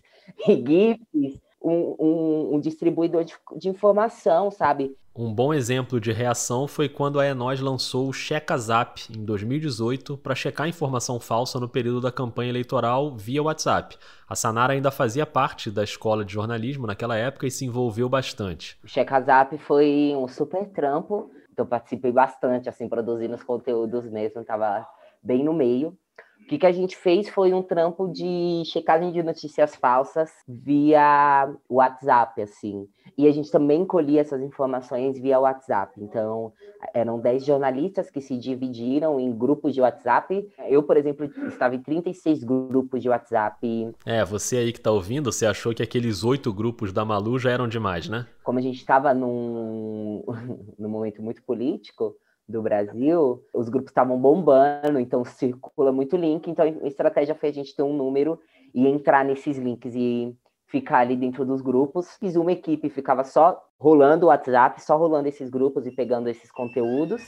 [0.48, 4.96] e GIFs, um, um, um distribuidor de, de, informação, sabe?
[5.14, 10.34] Um bom exemplo de reação foi quando a Enós lançou o ChecaZap em 2018 para
[10.34, 13.98] checar informação falsa no período da campanha eleitoral via WhatsApp.
[14.26, 18.78] A Sanara ainda fazia parte da escola de jornalismo naquela época e se envolveu bastante.
[18.82, 24.86] O ChecaZap foi um super trampo, então participei bastante, assim, produzindo os conteúdos mesmo, estava
[25.22, 25.96] bem no meio.
[26.42, 31.48] O que, que a gente fez foi um trampo de checagem de notícias falsas via
[31.68, 32.88] WhatsApp, assim.
[33.16, 35.92] E a gente também colhia essas informações via WhatsApp.
[36.02, 36.52] Então,
[36.94, 40.46] eram 10 jornalistas que se dividiram em grupos de WhatsApp.
[40.68, 43.94] Eu, por exemplo, estava em 36 grupos de WhatsApp.
[44.04, 47.50] É, você aí que está ouvindo, você achou que aqueles oito grupos da Malu já
[47.50, 48.26] eram demais, né?
[48.42, 50.24] Como a gente estava num,
[50.78, 52.16] num momento muito político,
[52.48, 56.50] do Brasil, os grupos estavam bombando, então circula muito link.
[56.50, 58.38] Então a estratégia foi a gente ter um número
[58.74, 60.34] e entrar nesses links e
[60.66, 62.16] ficar ali dentro dos grupos.
[62.16, 66.52] Fiz uma equipe, ficava só rolando o WhatsApp, só rolando esses grupos e pegando esses
[66.52, 67.20] conteúdos.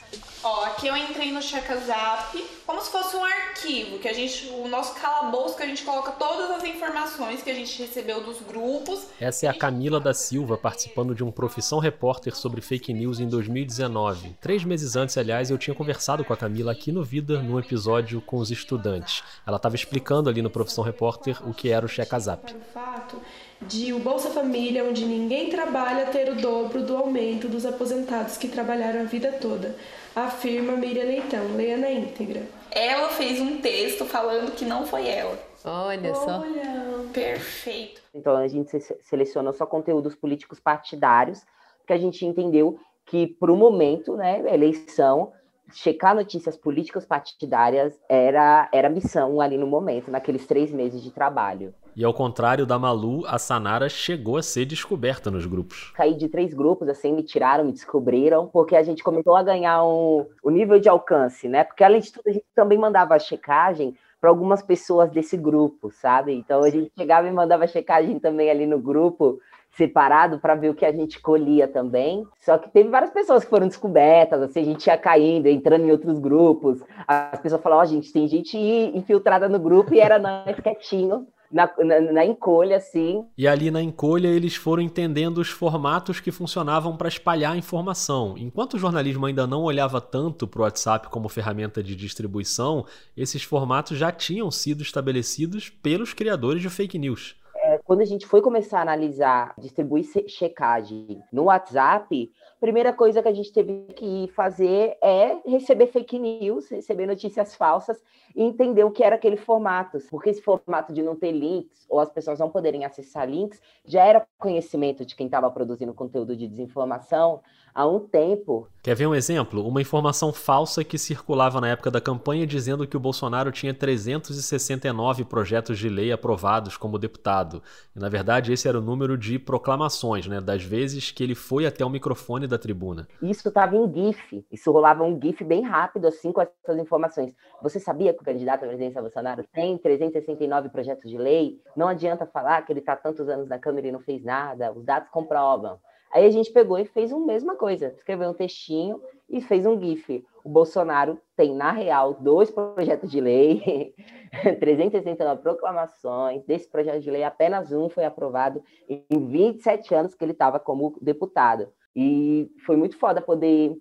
[0.45, 4.69] Ó, aqui eu entrei no ChecaZap, como se fosse um arquivo, que a gente, o
[4.69, 9.09] nosso calabouço, que a gente coloca todas as informações que a gente recebeu dos grupos.
[9.21, 13.29] Essa é a Camila da Silva participando de um Profissão Repórter sobre fake news em
[13.29, 14.37] 2019.
[14.41, 18.21] Três meses antes, aliás, eu tinha conversado com a Camila aqui no Vida, num episódio
[18.21, 19.25] com os estudantes.
[19.45, 22.55] Ela estava explicando ali no Profissão Repórter o que era o ChecaZap.
[22.55, 23.21] O fato
[23.63, 28.49] de o Bolsa Família, onde ninguém trabalha, ter o dobro do aumento dos aposentados que
[28.49, 29.75] trabalharam a vida toda,
[30.15, 31.57] afirma Miriam Leitão.
[31.57, 32.43] Leia na íntegra.
[32.71, 35.39] Ela fez um texto falando que não foi ela.
[35.65, 36.41] Olha só.
[36.41, 38.03] Olha, perfeito.
[38.15, 41.41] Então a gente selecionou só conteúdos políticos partidários,
[41.79, 45.33] porque a gente entendeu que, para o momento, né, eleição,
[45.73, 51.75] checar notícias políticas partidárias era, era missão ali no momento, naqueles três meses de trabalho.
[51.97, 55.93] E ao contrário da Malu, a Sanara chegou a ser descoberta nos grupos.
[55.95, 59.85] Caí de três grupos, assim, me tiraram, me descobriram, porque a gente começou a ganhar
[59.85, 61.63] um, o nível de alcance, né?
[61.63, 66.33] Porque além de tudo, a gente também mandava checagem para algumas pessoas desse grupo, sabe?
[66.33, 69.39] Então a gente chegava e mandava checagem também ali no grupo
[69.71, 72.27] separado para ver o que a gente colhia também.
[72.41, 75.91] Só que teve várias pessoas que foram descobertas, assim, a gente ia caindo, entrando em
[75.91, 76.81] outros grupos.
[77.07, 81.27] As pessoas falavam, ó, oh, gente, tem gente infiltrada no grupo e era nós quietinho
[81.55, 83.25] na, na, na, encolha, assim.
[83.39, 88.35] E ali na encolha eles foram entendendo os formatos que funcionavam para espalhar a informação.
[88.37, 92.85] Enquanto o jornalismo ainda não olhava tanto para o WhatsApp como ferramenta de distribuição,
[93.17, 97.37] esses formatos já tinham sido estabelecidos pelos criadores de fake news.
[97.57, 102.31] É, quando a gente foi começar a analisar, distribuir checagem no WhatsApp,
[102.65, 108.03] primeira coisa que a gente teve que fazer é receber fake news, receber notícias falsas
[108.35, 109.99] e entender o que era aquele formato.
[110.11, 114.03] Porque esse formato de não ter links ou as pessoas não poderem acessar links já
[114.03, 117.43] era conhecimento de quem estava produzindo conteúdo de desinformação
[117.75, 118.69] há um tempo.
[118.83, 119.67] Quer ver um exemplo?
[119.67, 125.25] Uma informação falsa que circulava na época da campanha dizendo que o Bolsonaro tinha 369
[125.25, 127.63] projetos de lei aprovados como deputado.
[127.97, 130.41] E, na verdade, esse era o número de proclamações, né?
[130.41, 133.07] Das vezes que ele foi até o microfone da tribuna.
[133.21, 134.47] Isso estava em GIF.
[134.51, 137.35] Isso rolava um GIF bem rápido, assim, com essas informações.
[137.63, 141.61] Você sabia que o candidato à presidência Bolsonaro tem 369 projetos de lei?
[141.77, 144.73] Não adianta falar que ele está tantos anos na Câmara e não fez nada.
[144.73, 145.79] Os dados comprovam.
[146.13, 149.77] Aí a gente pegou e fez a mesma coisa, escreveu um textinho e fez um
[149.81, 150.25] GIF.
[150.45, 153.93] O Bolsonaro tem, na real, dois projetos de lei,
[154.61, 156.45] 369 proclamações.
[156.45, 160.97] Desse projeto de lei, apenas um foi aprovado em 27 anos que ele estava como
[161.03, 161.73] deputado.
[161.97, 163.75] E foi muito foda poder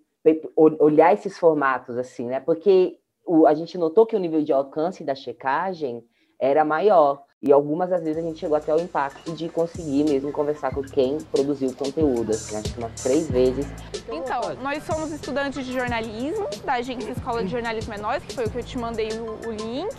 [0.56, 2.40] olhar esses formatos, assim, né?
[2.40, 6.04] Porque o, a gente notou que o nível de alcance da checagem
[6.40, 7.24] era maior.
[7.42, 10.82] E algumas das vezes a gente chegou até o impacto de conseguir mesmo conversar com
[10.82, 13.66] quem produziu o conteúdo, assim, acho que umas três vezes.
[14.10, 18.46] Então, nós somos estudantes de jornalismo da Agência Escola de Jornalismo é Nós, que foi
[18.46, 19.94] o que eu te mandei o, o link.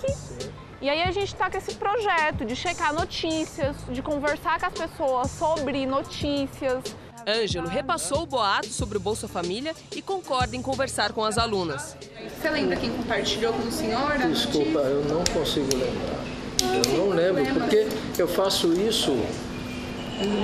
[0.80, 4.74] E aí a gente está com esse projeto de checar notícias, de conversar com as
[4.74, 6.82] pessoas sobre notícias.
[7.26, 11.96] Ângelo repassou o boato sobre o Bolsa Família e concorda em conversar com as alunas.
[12.28, 14.18] Você lembra quem compartilhou com o senhor?
[14.18, 16.24] Desculpa, eu não consigo lembrar.
[16.62, 17.86] Eu não lembro, porque
[18.18, 19.12] eu faço isso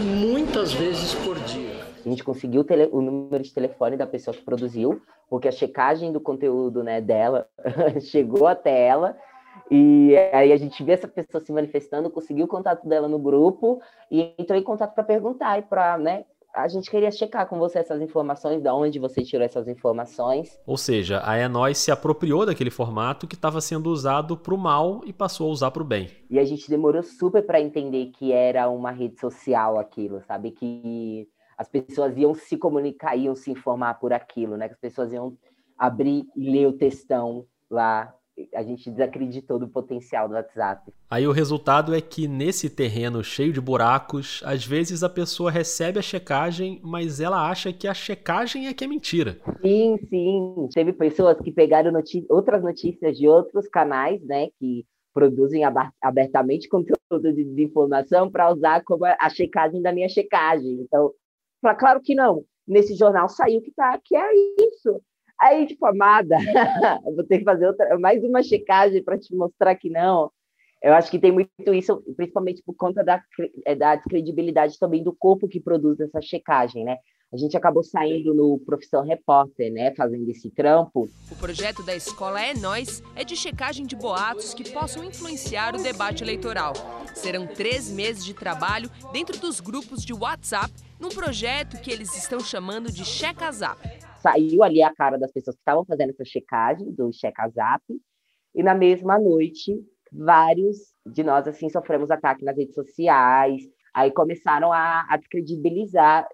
[0.05, 1.81] muitas vezes por dia.
[2.05, 6.13] A gente conseguiu o, o número de telefone da pessoa que produziu, porque a checagem
[6.13, 7.47] do conteúdo né, dela
[8.01, 9.17] chegou até ela.
[9.71, 13.81] E aí a gente vê essa pessoa se manifestando, conseguiu o contato dela no grupo
[14.11, 17.79] e entrou em contato para perguntar e para né, a gente queria checar com você
[17.79, 20.59] essas informações, de onde você tirou essas informações.
[20.67, 25.01] Ou seja, a Enóis se apropriou daquele formato que estava sendo usado para o mal
[25.05, 26.09] e passou a usar para o bem.
[26.29, 30.51] E a gente demorou super para entender que era uma rede social aquilo, sabe?
[30.51, 34.67] Que as pessoas iam se comunicar, iam se informar por aquilo, né?
[34.69, 35.37] Que as pessoas iam
[35.79, 38.13] abrir e ler o textão lá
[38.55, 40.93] a gente desacreditou do potencial do WhatsApp.
[41.09, 45.99] Aí o resultado é que nesse terreno cheio de buracos, às vezes a pessoa recebe
[45.99, 49.41] a checagem, mas ela acha que a checagem é que é mentira.
[49.61, 50.69] Sim, sim.
[50.73, 51.93] Teve pessoas que pegaram
[52.29, 55.63] outras notícias de outros canais, né, que produzem
[56.01, 60.81] abertamente conteúdo de desinformação para usar como a checagem da minha checagem.
[60.81, 61.13] Então,
[61.79, 62.45] claro que não.
[62.67, 65.03] Nesse jornal saiu que tá que é isso.
[65.41, 66.37] Aí, tipo, amada,
[67.17, 70.31] vou ter que fazer outra, mais uma checagem para te mostrar que não.
[70.83, 73.23] Eu acho que tem muito isso, principalmente por conta da,
[73.67, 76.97] é, da descredibilidade também do corpo que produz essa checagem, né?
[77.33, 79.95] A gente acabou saindo no Profissão Repórter, né?
[79.95, 81.09] Fazendo esse trampo.
[81.31, 85.83] O projeto da Escola É Nós é de checagem de boatos que possam influenciar o
[85.83, 86.73] debate eleitoral.
[87.15, 92.41] Serão três meses de trabalho dentro dos grupos de WhatsApp, num projeto que eles estão
[92.41, 93.79] chamando de Checa Zap
[94.21, 97.83] saiu ali a cara das pessoas que estavam fazendo essa checagem do check-zap,
[98.55, 99.81] e na mesma noite,
[100.13, 103.63] vários de nós, assim, sofremos ataque nas redes sociais,
[103.95, 106.29] aí começaram a, a descredibilizar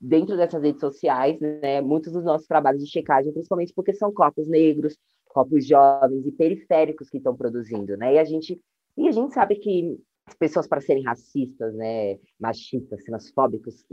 [0.00, 4.46] dentro dessas redes sociais, né, muitos dos nossos trabalhos de checagem, principalmente porque são corpos
[4.46, 8.60] negros, corpos jovens e periféricos que estão produzindo, né, e a gente,
[8.96, 9.98] e a gente sabe que
[10.38, 13.84] pessoas para serem racistas, né, machistas, xenofóbicos,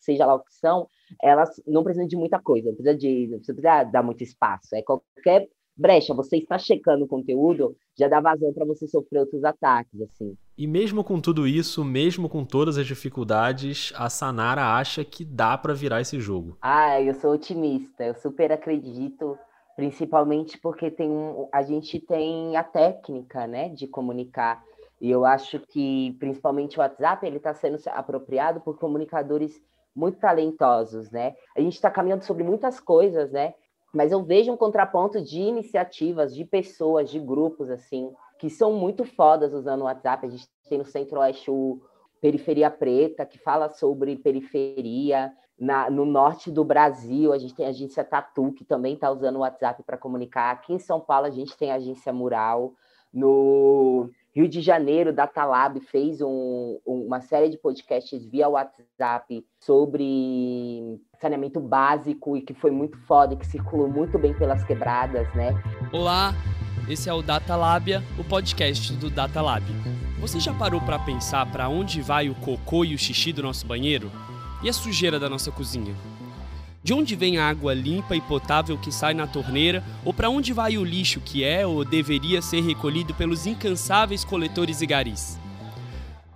[0.00, 0.88] seja lá o que são,
[1.22, 4.74] elas não precisam de muita coisa, não precisa de, não precisa dar muito espaço.
[4.74, 9.42] É qualquer brecha, você está checando o conteúdo, já dá vazão para você sofrer outros
[9.44, 10.36] ataques, assim.
[10.56, 15.58] E mesmo com tudo isso, mesmo com todas as dificuldades, a Sanara acha que dá
[15.58, 16.56] para virar esse jogo.
[16.62, 19.36] Ah, eu sou otimista, eu super acredito,
[19.74, 24.62] principalmente porque tem um, a gente tem a técnica, né, de comunicar
[25.04, 29.60] e eu acho que, principalmente o WhatsApp, ele está sendo apropriado por comunicadores
[29.94, 31.34] muito talentosos, né?
[31.54, 33.52] A gente está caminhando sobre muitas coisas, né?
[33.92, 39.04] Mas eu vejo um contraponto de iniciativas, de pessoas, de grupos, assim, que são muito
[39.04, 40.24] fodas usando o WhatsApp.
[40.24, 41.82] A gente tem no Centro-Oeste o
[42.18, 45.30] Periferia Preta, que fala sobre periferia.
[45.58, 49.36] Na, no norte do Brasil, a gente tem a agência Tatu, que também está usando
[49.36, 50.50] o WhatsApp para comunicar.
[50.50, 52.72] Aqui em São Paulo, a gente tem a agência Mural.
[53.12, 61.00] No Rio de Janeiro, da Talab fez um, uma série de podcasts via WhatsApp sobre
[61.20, 65.50] saneamento básico e que foi muito foda, que circulou muito bem pelas quebradas, né?
[65.92, 66.34] Olá,
[66.88, 69.64] esse é o Data Lábia, o podcast do Data Lab.
[70.20, 73.64] Você já parou para pensar para onde vai o cocô e o xixi do nosso
[73.64, 74.10] banheiro?
[74.64, 75.94] E a sujeira da nossa cozinha?
[76.84, 80.52] De onde vem a água limpa e potável que sai na torneira, ou para onde
[80.52, 85.40] vai o lixo que é ou deveria ser recolhido pelos incansáveis coletores e garis?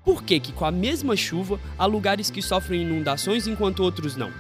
[0.03, 4.31] Por que, que com a mesma chuva há lugares que sofrem inundações enquanto outros não?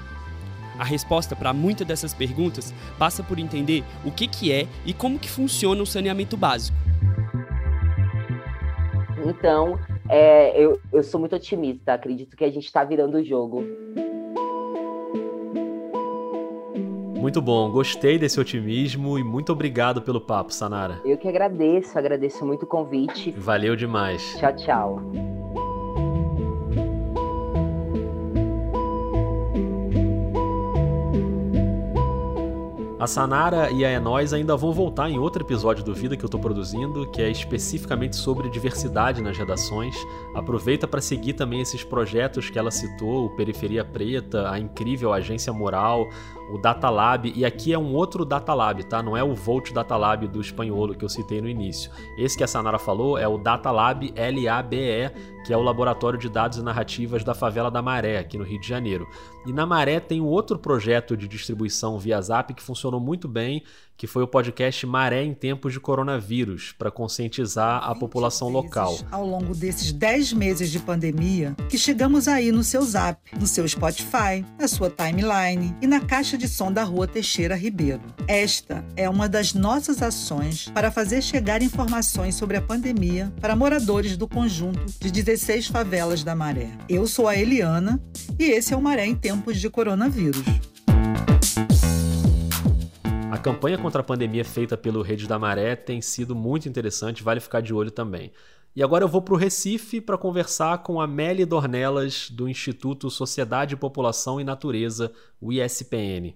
[0.78, 5.18] A resposta para muitas dessas perguntas passa por entender o que, que é e como
[5.18, 6.78] que funciona o saneamento básico.
[9.26, 9.78] Então,
[10.10, 13.62] É, eu, eu sou muito otimista, acredito que a gente está virando o jogo.
[17.20, 21.00] Muito bom, gostei desse otimismo e muito obrigado pelo papo, Sanara.
[21.04, 23.32] Eu que agradeço, agradeço muito o convite.
[23.32, 24.36] Valeu demais.
[24.38, 25.47] Tchau, tchau.
[32.98, 36.26] A Sanara e a Enóis ainda vão voltar em outro episódio do Vida que eu
[36.26, 39.94] estou produzindo, que é especificamente sobre diversidade nas redações.
[40.34, 45.52] Aproveita para seguir também esses projetos que ela citou, o Periferia Preta, a incrível Agência
[45.52, 46.08] Moral,
[46.50, 49.00] o Data Lab, e aqui é um outro Data Lab, tá?
[49.00, 51.92] Não é o Volt Data Lab do espanholo que eu citei no início.
[52.16, 55.12] Esse que a Sanara falou é o Data Lab LABE,
[55.44, 58.60] que é o Laboratório de Dados e Narrativas da Favela da Maré, aqui no Rio
[58.60, 59.06] de Janeiro.
[59.46, 63.62] E na Maré tem um outro projeto de distribuição via Zap que funcionou muito bem,
[63.96, 68.96] que foi o podcast Maré em Tempos de Coronavírus, para conscientizar a população local.
[69.10, 73.66] Ao longo desses 10 meses de pandemia, que chegamos aí no seu Zap, no seu
[73.68, 78.00] Spotify, na sua timeline e na caixa de som da rua Teixeira Ribeiro.
[78.26, 84.16] Esta é uma das nossas ações para fazer chegar informações sobre a pandemia para moradores
[84.16, 86.70] do conjunto de 16 favelas da Maré.
[86.88, 88.00] Eu sou a Eliana
[88.38, 90.44] e esse é o Maré em Tempos de Coronavírus.
[93.30, 97.40] A campanha contra a pandemia feita pelo Rede da Maré tem sido muito interessante, vale
[97.40, 98.32] ficar de olho também.
[98.74, 103.10] E agora eu vou para o Recife para conversar com a Meli Dornelas, do Instituto
[103.10, 106.34] Sociedade, População e Natureza, o ISPN.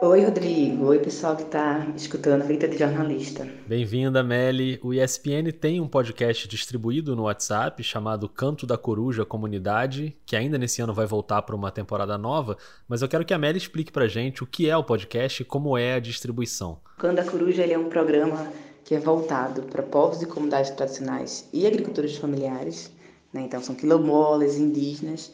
[0.00, 0.86] Oi, Rodrigo.
[0.86, 3.48] Oi, pessoal que está escutando Vida de Jornalista.
[3.66, 4.78] Bem-vinda, Meli.
[4.82, 10.58] O ESPN tem um podcast distribuído no WhatsApp chamado Canto da Coruja Comunidade, que ainda
[10.58, 13.92] nesse ano vai voltar para uma temporada nova, mas eu quero que a Meli explique
[13.92, 16.80] para gente o que é o podcast e como é a distribuição.
[16.96, 18.52] O Canto da Coruja é um programa
[18.84, 22.92] que é voltado para povos e comunidades tradicionais e agricultores familiares,
[23.32, 23.42] né?
[23.42, 25.32] então são quilombolas, indígenas,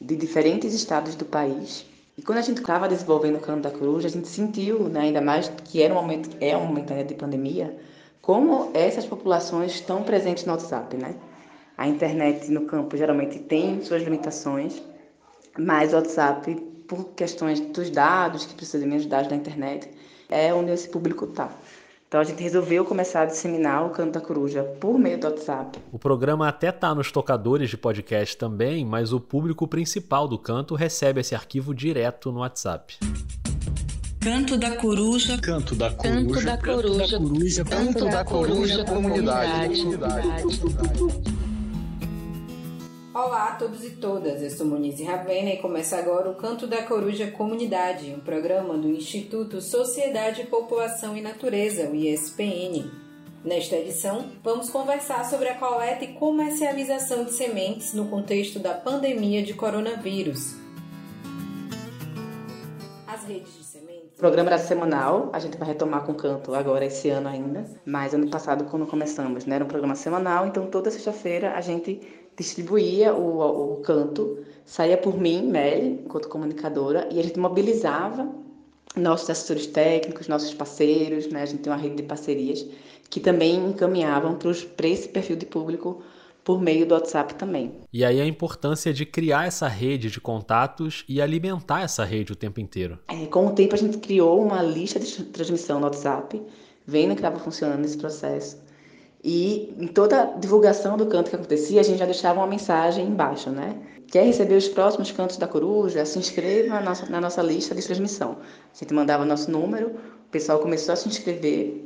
[0.00, 1.87] de diferentes estados do país
[2.18, 5.20] e quando a gente estava desenvolvendo o Canto da Coruja, a gente sentiu, né, ainda
[5.20, 7.78] mais que era um momento, é um momento de pandemia,
[8.20, 11.14] como essas populações estão presentes no WhatsApp, né?
[11.76, 14.82] A internet no campo geralmente tem suas limitações,
[15.56, 16.56] mas o WhatsApp,
[16.88, 19.88] por questões dos dados, que precisa de menos dados da internet,
[20.28, 21.52] é onde esse público está.
[22.08, 25.78] Então a gente resolveu começar a disseminar o Canto da Coruja por meio do WhatsApp.
[25.92, 30.74] O programa até está nos tocadores de podcast também, mas o público principal do canto
[30.74, 32.96] recebe esse arquivo direto no WhatsApp.
[34.20, 35.36] Canto da Coruja.
[35.36, 36.24] Canto da Coruja.
[36.24, 37.64] Canto da Coruja.
[37.66, 38.84] Canto da Coruja.
[38.86, 39.84] Comunidade.
[43.18, 46.84] Olá a todos e todas, eu sou Monize Ravena e começa agora o Canto da
[46.84, 52.88] Coruja Comunidade, um programa do Instituto Sociedade, População e Natureza, o ISPN.
[53.44, 59.42] Nesta edição, vamos conversar sobre a coleta e comercialização de sementes no contexto da pandemia
[59.42, 60.54] de coronavírus.
[63.04, 64.12] As redes de sementes.
[64.14, 68.14] O programa era semanal, a gente vai retomar com canto agora esse ano ainda, mas
[68.14, 73.12] ano passado quando começamos, né, era um programa semanal, então toda sexta-feira a gente distribuía
[73.12, 78.28] o, o canto, saía por mim, Meli, enquanto comunicadora, e a gente mobilizava
[78.96, 81.42] nossos assessores técnicos, nossos parceiros, né?
[81.42, 82.64] a gente tem uma rede de parcerias
[83.10, 84.36] que também encaminhavam
[84.76, 86.02] para esse perfil de público
[86.44, 87.72] por meio do WhatsApp também.
[87.92, 92.36] E aí a importância de criar essa rede de contatos e alimentar essa rede o
[92.36, 92.98] tempo inteiro.
[93.08, 96.40] É, com o tempo a gente criou uma lista de transmissão no WhatsApp,
[96.86, 98.56] vendo que estava funcionando esse processo.
[99.22, 103.06] E em toda a divulgação do canto que acontecia, a gente já deixava uma mensagem
[103.06, 103.76] embaixo, né?
[104.10, 106.04] Quer receber os próximos cantos da coruja?
[106.04, 108.38] Se inscreva na nossa, na nossa lista de transmissão.
[108.74, 111.84] A gente mandava nosso número, o pessoal começou a se inscrever,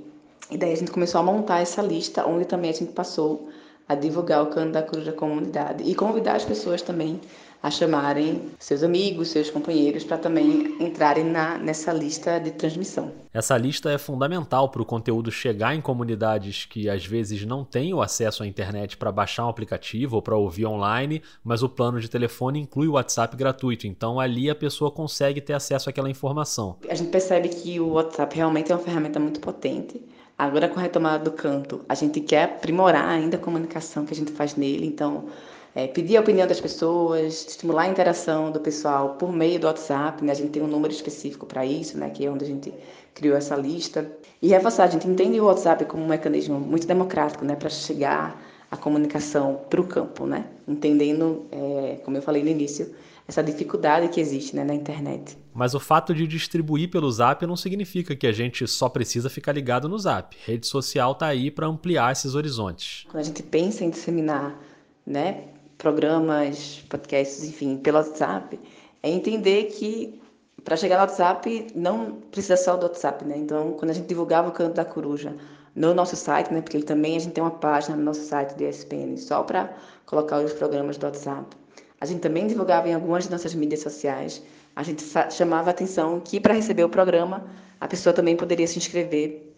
[0.50, 3.48] e daí a gente começou a montar essa lista, onde também a gente passou
[3.88, 7.20] a divulgar o canto da coruja comunidade e convidar as pessoas também
[7.62, 13.12] a chamarem seus amigos, seus companheiros para também entrarem na, nessa lista de transmissão.
[13.33, 17.94] Essa lista é fundamental para o conteúdo chegar em comunidades que às vezes não têm
[17.94, 22.01] o acesso à internet para baixar um aplicativo ou para ouvir online, mas o plano
[22.01, 26.77] de telefone inclui o WhatsApp gratuito, então ali a pessoa consegue ter acesso àquela informação.
[26.88, 30.03] A gente percebe que o WhatsApp realmente é uma ferramenta muito potente.
[30.42, 34.16] Agora com a retomada do canto, a gente quer aprimorar ainda a comunicação que a
[34.16, 35.27] gente faz nele, então
[35.73, 40.25] é, pedir a opinião das pessoas, estimular a interação do pessoal por meio do WhatsApp,
[40.25, 40.33] né?
[40.33, 42.10] A gente tem um número específico para isso, né?
[42.10, 42.75] Que é onde a gente
[43.14, 44.10] criou essa lista.
[44.42, 47.54] E reforçar, a gente entende o WhatsApp como um mecanismo muito democrático, né?
[47.54, 50.44] Para chegar a comunicação para o campo, né?
[50.66, 52.92] Entendendo, é, como eu falei no início,
[53.33, 55.38] essa dificuldade que existe né, na internet.
[55.54, 59.52] Mas o fato de distribuir pelo Zap não significa que a gente só precisa ficar
[59.52, 60.37] ligado no Zap.
[60.44, 63.06] Rede social está aí para ampliar esses horizontes.
[63.10, 64.58] Quando a gente pensa em disseminar
[65.06, 65.44] né,
[65.78, 68.60] programas, podcasts, enfim, pelo WhatsApp,
[69.02, 70.20] é entender que
[70.62, 73.37] para chegar no WhatsApp não precisa só do WhatsApp, né?
[73.37, 75.35] Então, quando a gente divulgava o Canto da Coruja
[75.74, 76.60] no nosso site, né?
[76.60, 79.74] Porque também a gente tem uma página no nosso site de ESPN só para
[80.06, 81.62] colocar os programas do WhatsApp.
[82.03, 84.42] A gente também divulgava em algumas de nossas mídias sociais.
[84.75, 87.46] A gente chamava a atenção que para receber o programa
[87.81, 89.55] a pessoa também poderia se inscrever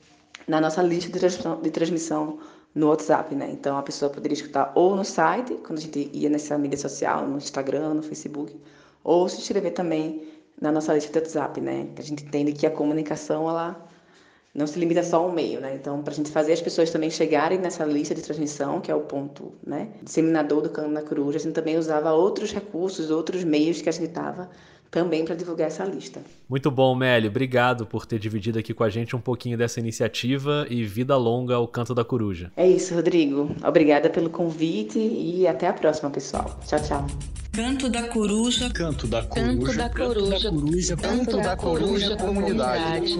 [0.47, 2.39] na nossa lista de transmissão, de transmissão
[2.75, 3.49] no WhatsApp, né?
[3.51, 7.27] Então a pessoa poderia escutar ou no site, quando a gente ia nessa mídia social,
[7.27, 8.55] no Instagram, no Facebook,
[9.03, 10.29] ou se inscrever também
[10.61, 11.89] na nossa lista de WhatsApp, né?
[11.97, 13.89] A gente entende que a comunicação ela
[14.55, 15.75] não se limita só ao meio, né?
[15.75, 18.95] Então, para a gente fazer as pessoas também chegarem nessa lista de transmissão, que é
[18.95, 23.43] o ponto, né, disseminador do cano da coruja, a gente também usava outros recursos, outros
[23.43, 24.49] meios que a gente estava
[24.95, 26.23] também para divulgar essa lista.
[26.49, 27.27] Muito bom, Meli.
[27.27, 31.57] Obrigado por ter dividido aqui com a gente um pouquinho dessa iniciativa e vida longa
[31.57, 32.53] ao Canto da Coruja.
[32.57, 33.51] É isso, Rodrigo.
[33.67, 36.61] Obrigada pelo convite e até a próxima, pessoal.
[36.65, 37.07] Tchau, tchau.
[37.53, 38.71] Canto da Coruja.
[38.71, 39.49] Canto da Coruja.
[39.49, 40.97] Canto da Coruja.
[40.97, 42.17] Canto da Coruja.
[42.17, 43.15] Comunidade.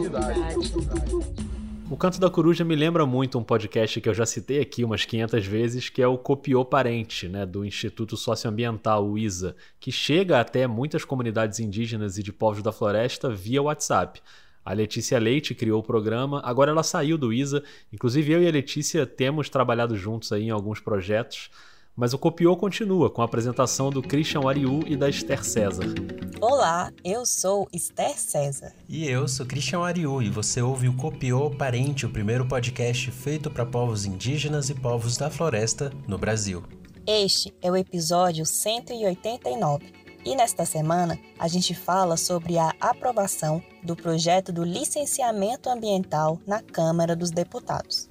[1.95, 5.05] O Canto da Coruja me lembra muito um podcast que eu já citei aqui umas
[5.05, 10.41] 500 vezes, que é o Copiou Parente, né, do Instituto Socioambiental, o ISA, que chega
[10.41, 14.21] até muitas comunidades indígenas e de povos da floresta via WhatsApp.
[14.65, 18.51] A Letícia Leite criou o programa, agora ela saiu do ISA, inclusive eu e a
[18.51, 21.49] Letícia temos trabalhado juntos aí em alguns projetos.
[21.97, 25.95] Mas o Copiou continua com a apresentação do Christian Ariu e da Esther César.
[26.41, 28.73] Olá, eu sou Esther César.
[28.89, 33.49] E eu sou Christian Ariu e você ouve o Copiou Parente, o primeiro podcast feito
[33.49, 36.65] para povos indígenas e povos da floresta no Brasil.
[37.07, 39.93] Este é o episódio 189.
[40.25, 46.61] E nesta semana a gente fala sobre a aprovação do projeto do licenciamento ambiental na
[46.61, 48.09] Câmara dos Deputados.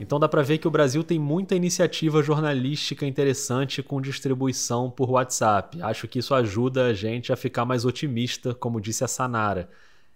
[0.00, 5.10] Então dá para ver que o Brasil tem muita iniciativa jornalística interessante com distribuição por
[5.10, 5.82] WhatsApp.
[5.82, 9.68] Acho que isso ajuda a gente a ficar mais otimista, como disse a Sanara.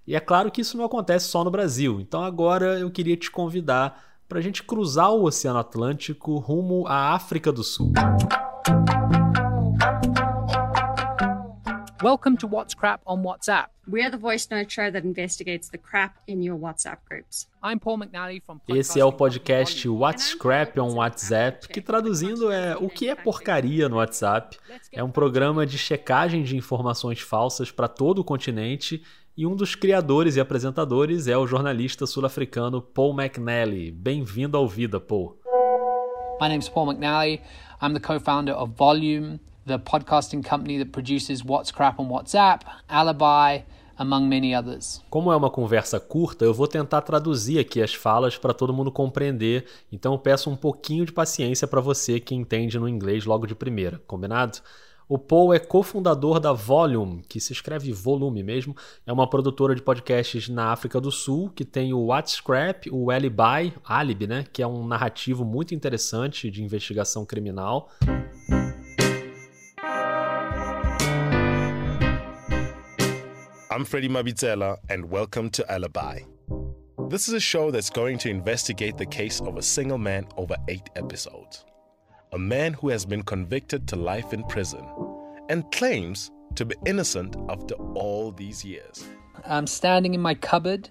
[0.07, 2.01] E é claro que isso não acontece só no Brasil.
[2.01, 7.15] Então agora eu queria te convidar para a gente cruzar o Oceano Atlântico rumo à
[7.15, 7.93] África do Sul.
[12.03, 13.67] Welcome to What's Crap on WhatsApp.
[13.87, 17.47] We're the voice note show that investigates the crap in your WhatsApp groups.
[17.63, 22.77] I'm Paul McNally from Esse é o podcast What's Crap on WhatsApp, que traduzindo é
[22.77, 24.59] O que é porcaria no WhatsApp.
[24.91, 29.01] É um programa de checagem de informações falsas para todo o continente
[29.37, 33.93] e um dos criadores e apresentadores é o jornalista sul-africano Paul McNally.
[33.93, 35.39] Bem-vindo ao Vida, Paul.
[36.41, 37.41] My name is Paul McNally.
[37.81, 39.39] I'm the co-founder of Volume.
[39.67, 43.65] The podcasting company that produces What's Crap on WhatsApp, Alibi,
[43.97, 45.03] among many others.
[45.11, 48.91] Como é uma conversa curta, eu vou tentar traduzir aqui as falas para todo mundo
[48.91, 53.47] compreender, então eu peço um pouquinho de paciência para você que entende no inglês logo
[53.47, 54.59] de primeira, combinado?
[55.09, 58.75] O Paul é cofundador da Volume, que se escreve volume mesmo,
[59.07, 63.11] é uma produtora de podcasts na África do Sul, que tem o What's Crap, o
[63.11, 67.91] Alibi, Alibi, né, que é um narrativo muito interessante de investigação criminal.
[73.73, 76.21] I'm Freddie Mabizela, and welcome to Alibi.
[77.09, 80.57] This is a show that's going to investigate the case of a single man over
[80.69, 81.65] eight episodes.
[82.35, 84.87] A man who has been convicted to life in prison
[85.49, 89.09] and claims to be innocent after all these years.
[89.47, 90.91] I'm standing in my cupboard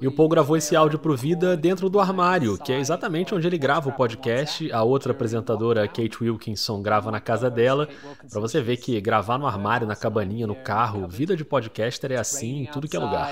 [0.00, 3.46] E o Paul gravou esse áudio pro Vida dentro do armário, que é exatamente onde
[3.46, 4.70] ele grava o podcast.
[4.72, 7.88] A outra apresentadora, Kate Wilkinson, grava na casa dela.
[8.30, 12.16] Para você ver que gravar no armário, na cabaninha, no carro, vida de podcaster é
[12.16, 13.28] assim em tudo que é lugar.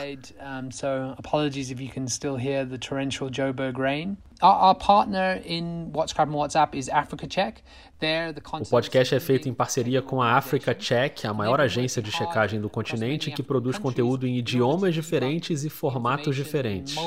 [4.42, 7.62] Our, partner in WhatsApp and WhatsApp is Africa Check.
[8.60, 12.58] O podcast é feito em parceria com a Africa Check, a maior agência de checagem
[12.58, 16.96] do continente que produz conteúdo em idiomas diferentes e formatos diferentes.
[16.96, 17.02] You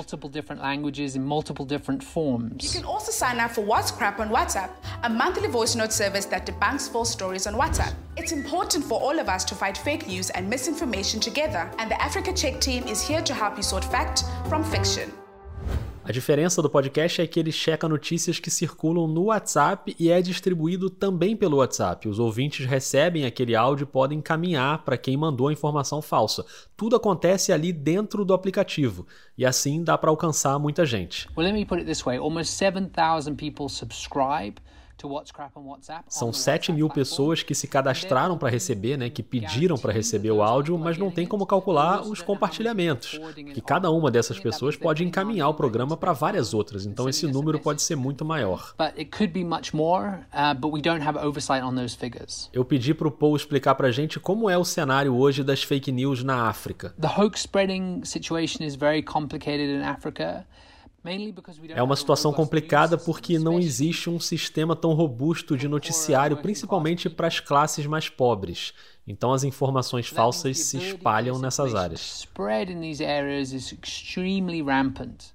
[2.72, 4.70] can also sign up for What's Crap on WhatsApp,
[5.02, 7.96] a monthly voice note service that debunks false stories on WhatsApp.
[8.16, 12.00] It's important for all of us to fight fake news and misinformation together, and the
[12.00, 15.12] Africa Check team is here to help you sort fact from fiction.
[16.06, 20.22] A diferença do podcast é que ele checa notícias que circulam no WhatsApp e é
[20.22, 22.10] distribuído também pelo WhatsApp.
[22.10, 26.46] Os ouvintes recebem aquele áudio e podem encaminhar para quem mandou a informação falsa.
[26.76, 31.30] Tudo acontece ali dentro do aplicativo e assim dá para alcançar muita gente.
[31.38, 34.56] Well, let me put it this way: almost 7,000 people subscribe
[36.08, 40.42] São 7 mil pessoas que se cadastraram para receber, né, que pediram para receber o
[40.42, 43.20] áudio, mas não tem como calcular os compartilhamentos.
[43.54, 47.60] Que cada uma dessas pessoas pode encaminhar o programa para várias outras, então esse número
[47.60, 48.74] pode ser muito maior.
[52.54, 55.64] Eu pedi para o Paul explicar para a gente como é o cenário hoje das
[55.64, 56.94] fake news na África.
[57.00, 60.46] The hoax spreading situation is very complicated in Africa.
[61.76, 67.28] É uma situação complicada porque não existe um sistema tão robusto de noticiário, principalmente para
[67.28, 68.74] as classes mais pobres.
[69.06, 72.26] Então as informações falsas se espalham nessas áreas.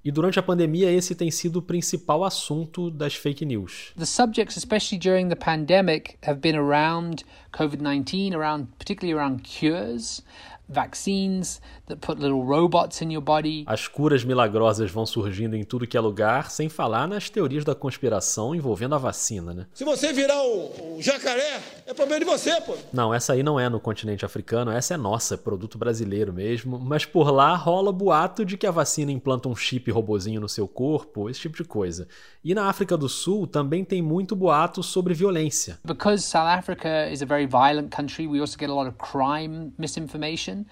[0.03, 3.93] E durante a pandemia esse tem sido o principal assunto das fake news.
[3.95, 10.23] The subjects especially during the pandemic have been around COVID-19, around particularly around cures
[10.69, 13.65] vaccines that put little robots in your body.
[13.67, 17.75] As curas milagrosas vão surgindo em tudo que é lugar, sem falar nas teorias da
[17.75, 19.67] conspiração envolvendo a vacina, né?
[19.73, 22.75] Se você virar um, um jacaré, é problema de você, pô.
[22.93, 26.79] Não, essa aí não é no continente africano, essa é nossa, é produto brasileiro mesmo,
[26.79, 30.67] mas por lá rola boato de que a vacina implanta um chip robozinho no seu
[30.67, 32.07] corpo, esse tipo de coisa.
[32.43, 35.79] E na África do Sul também tem muito boato sobre violência.
[35.83, 39.73] Because South Africa is a very violent country, we also get a lot of crime
[39.77, 40.65] misinformation.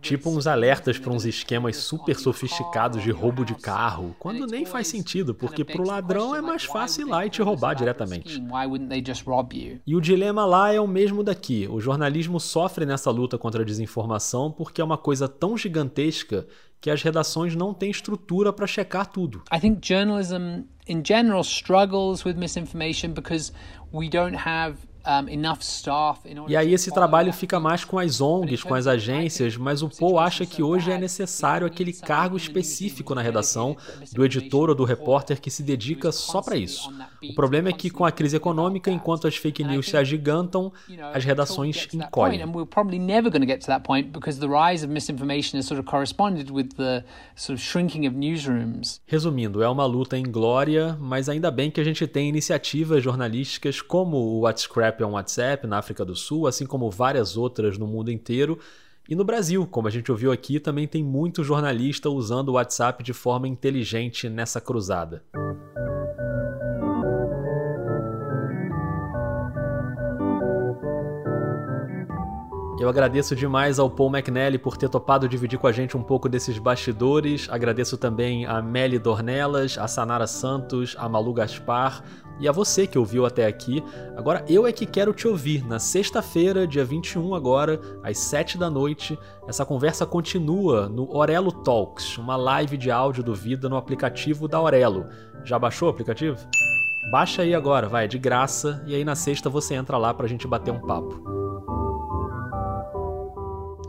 [0.00, 4.86] Tipo uns alertas para uns esquemas super sofisticados de roubo de carro, quando nem faz
[4.88, 8.42] sentido, porque pro ladrão é mais fácil ir lá e te roubar diretamente.
[9.86, 11.68] E o dilema lá é o mesmo daqui.
[11.70, 16.46] O jornalismo sofre nessa luta contra a desinformação porque é uma coisa tão gigantesca
[16.80, 19.42] que as redações não têm estrutura para checar tudo.
[19.52, 23.52] I think journalism in general struggles with misinformation because
[23.92, 24.76] we don't have
[26.48, 30.18] e aí esse trabalho fica mais com as ONGs, com as agências, mas o Paul
[30.18, 33.76] acha que hoje é necessário aquele cargo específico na redação
[34.12, 36.92] do editor ou do repórter que se dedica só para isso.
[37.22, 40.72] O problema é que com a crise econômica, enquanto as fake news se agigantam,
[41.12, 42.40] as redações encolhem.
[49.06, 53.80] Resumindo, é uma luta em glória, mas ainda bem que a gente tem iniciativas jornalísticas
[53.80, 54.46] como o
[54.90, 58.58] What's Crap on WhatsApp na África do Sul, assim como várias outras no mundo inteiro.
[59.08, 63.02] E no Brasil, como a gente ouviu aqui, também tem muito jornalista usando o WhatsApp
[63.02, 65.22] de forma inteligente nessa cruzada.
[72.78, 76.30] Eu agradeço demais ao Paul McNally por ter topado dividir com a gente um pouco
[76.30, 77.46] desses bastidores.
[77.50, 82.02] Agradeço também a Meli Dornelas, a Sanara Santos, a Malu Gaspar
[82.40, 83.84] e a você que ouviu até aqui.
[84.16, 88.70] Agora eu é que quero te ouvir na sexta-feira, dia 21 agora, às 7 da
[88.70, 89.18] noite.
[89.46, 94.60] Essa conversa continua no Orelo Talks, uma live de áudio do Vida no aplicativo da
[94.60, 95.06] Orelo.
[95.44, 96.36] Já baixou o aplicativo?
[97.10, 100.46] Baixa aí agora, vai, de graça, e aí na sexta você entra lá pra gente
[100.46, 101.40] bater um papo.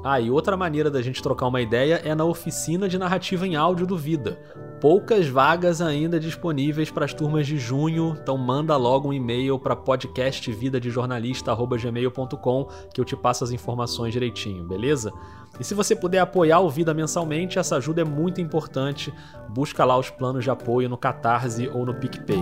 [0.03, 3.55] Ah, e outra maneira da gente trocar uma ideia é na oficina de narrativa em
[3.55, 4.39] áudio do Vida.
[4.81, 9.75] Poucas vagas ainda disponíveis para as turmas de junho, então manda logo um e-mail para
[9.75, 15.13] podcastvidadejornalista@gmail.com que eu te passo as informações direitinho, beleza?
[15.59, 19.13] E se você puder apoiar o Vida mensalmente, essa ajuda é muito importante.
[19.49, 22.41] Busca lá os planos de apoio no Catarse ou no PicPay.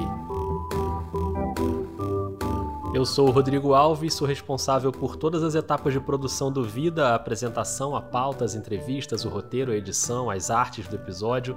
[2.92, 7.10] Eu sou o Rodrigo Alves, sou responsável por todas as etapas de produção do Vida,
[7.10, 11.56] a apresentação, a pauta, as entrevistas, o roteiro, a edição, as artes do episódio.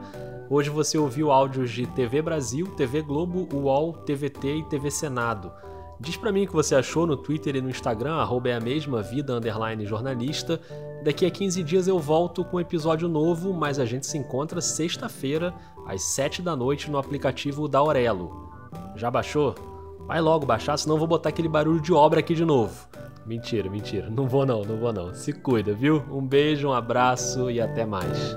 [0.51, 5.51] Hoje você ouviu áudios de TV Brasil, TV Globo, UOL, TVT e TV Senado.
[5.99, 8.61] Diz para mim o que você achou no Twitter e no Instagram, arroba é a
[8.61, 10.61] mesma, vida underline jornalista.
[11.03, 14.61] Daqui a 15 dias eu volto com um episódio novo, mas a gente se encontra
[14.61, 15.55] sexta-feira,
[15.87, 18.51] às 7 da noite, no aplicativo da Aurelo.
[18.97, 19.71] Já baixou?
[20.12, 22.86] Vai logo baixar, senão eu vou botar aquele barulho de obra aqui de novo.
[23.24, 24.10] Mentira, mentira.
[24.10, 25.14] Não vou não, não vou não.
[25.14, 26.04] Se cuida, viu?
[26.10, 28.36] Um beijo, um abraço e até mais.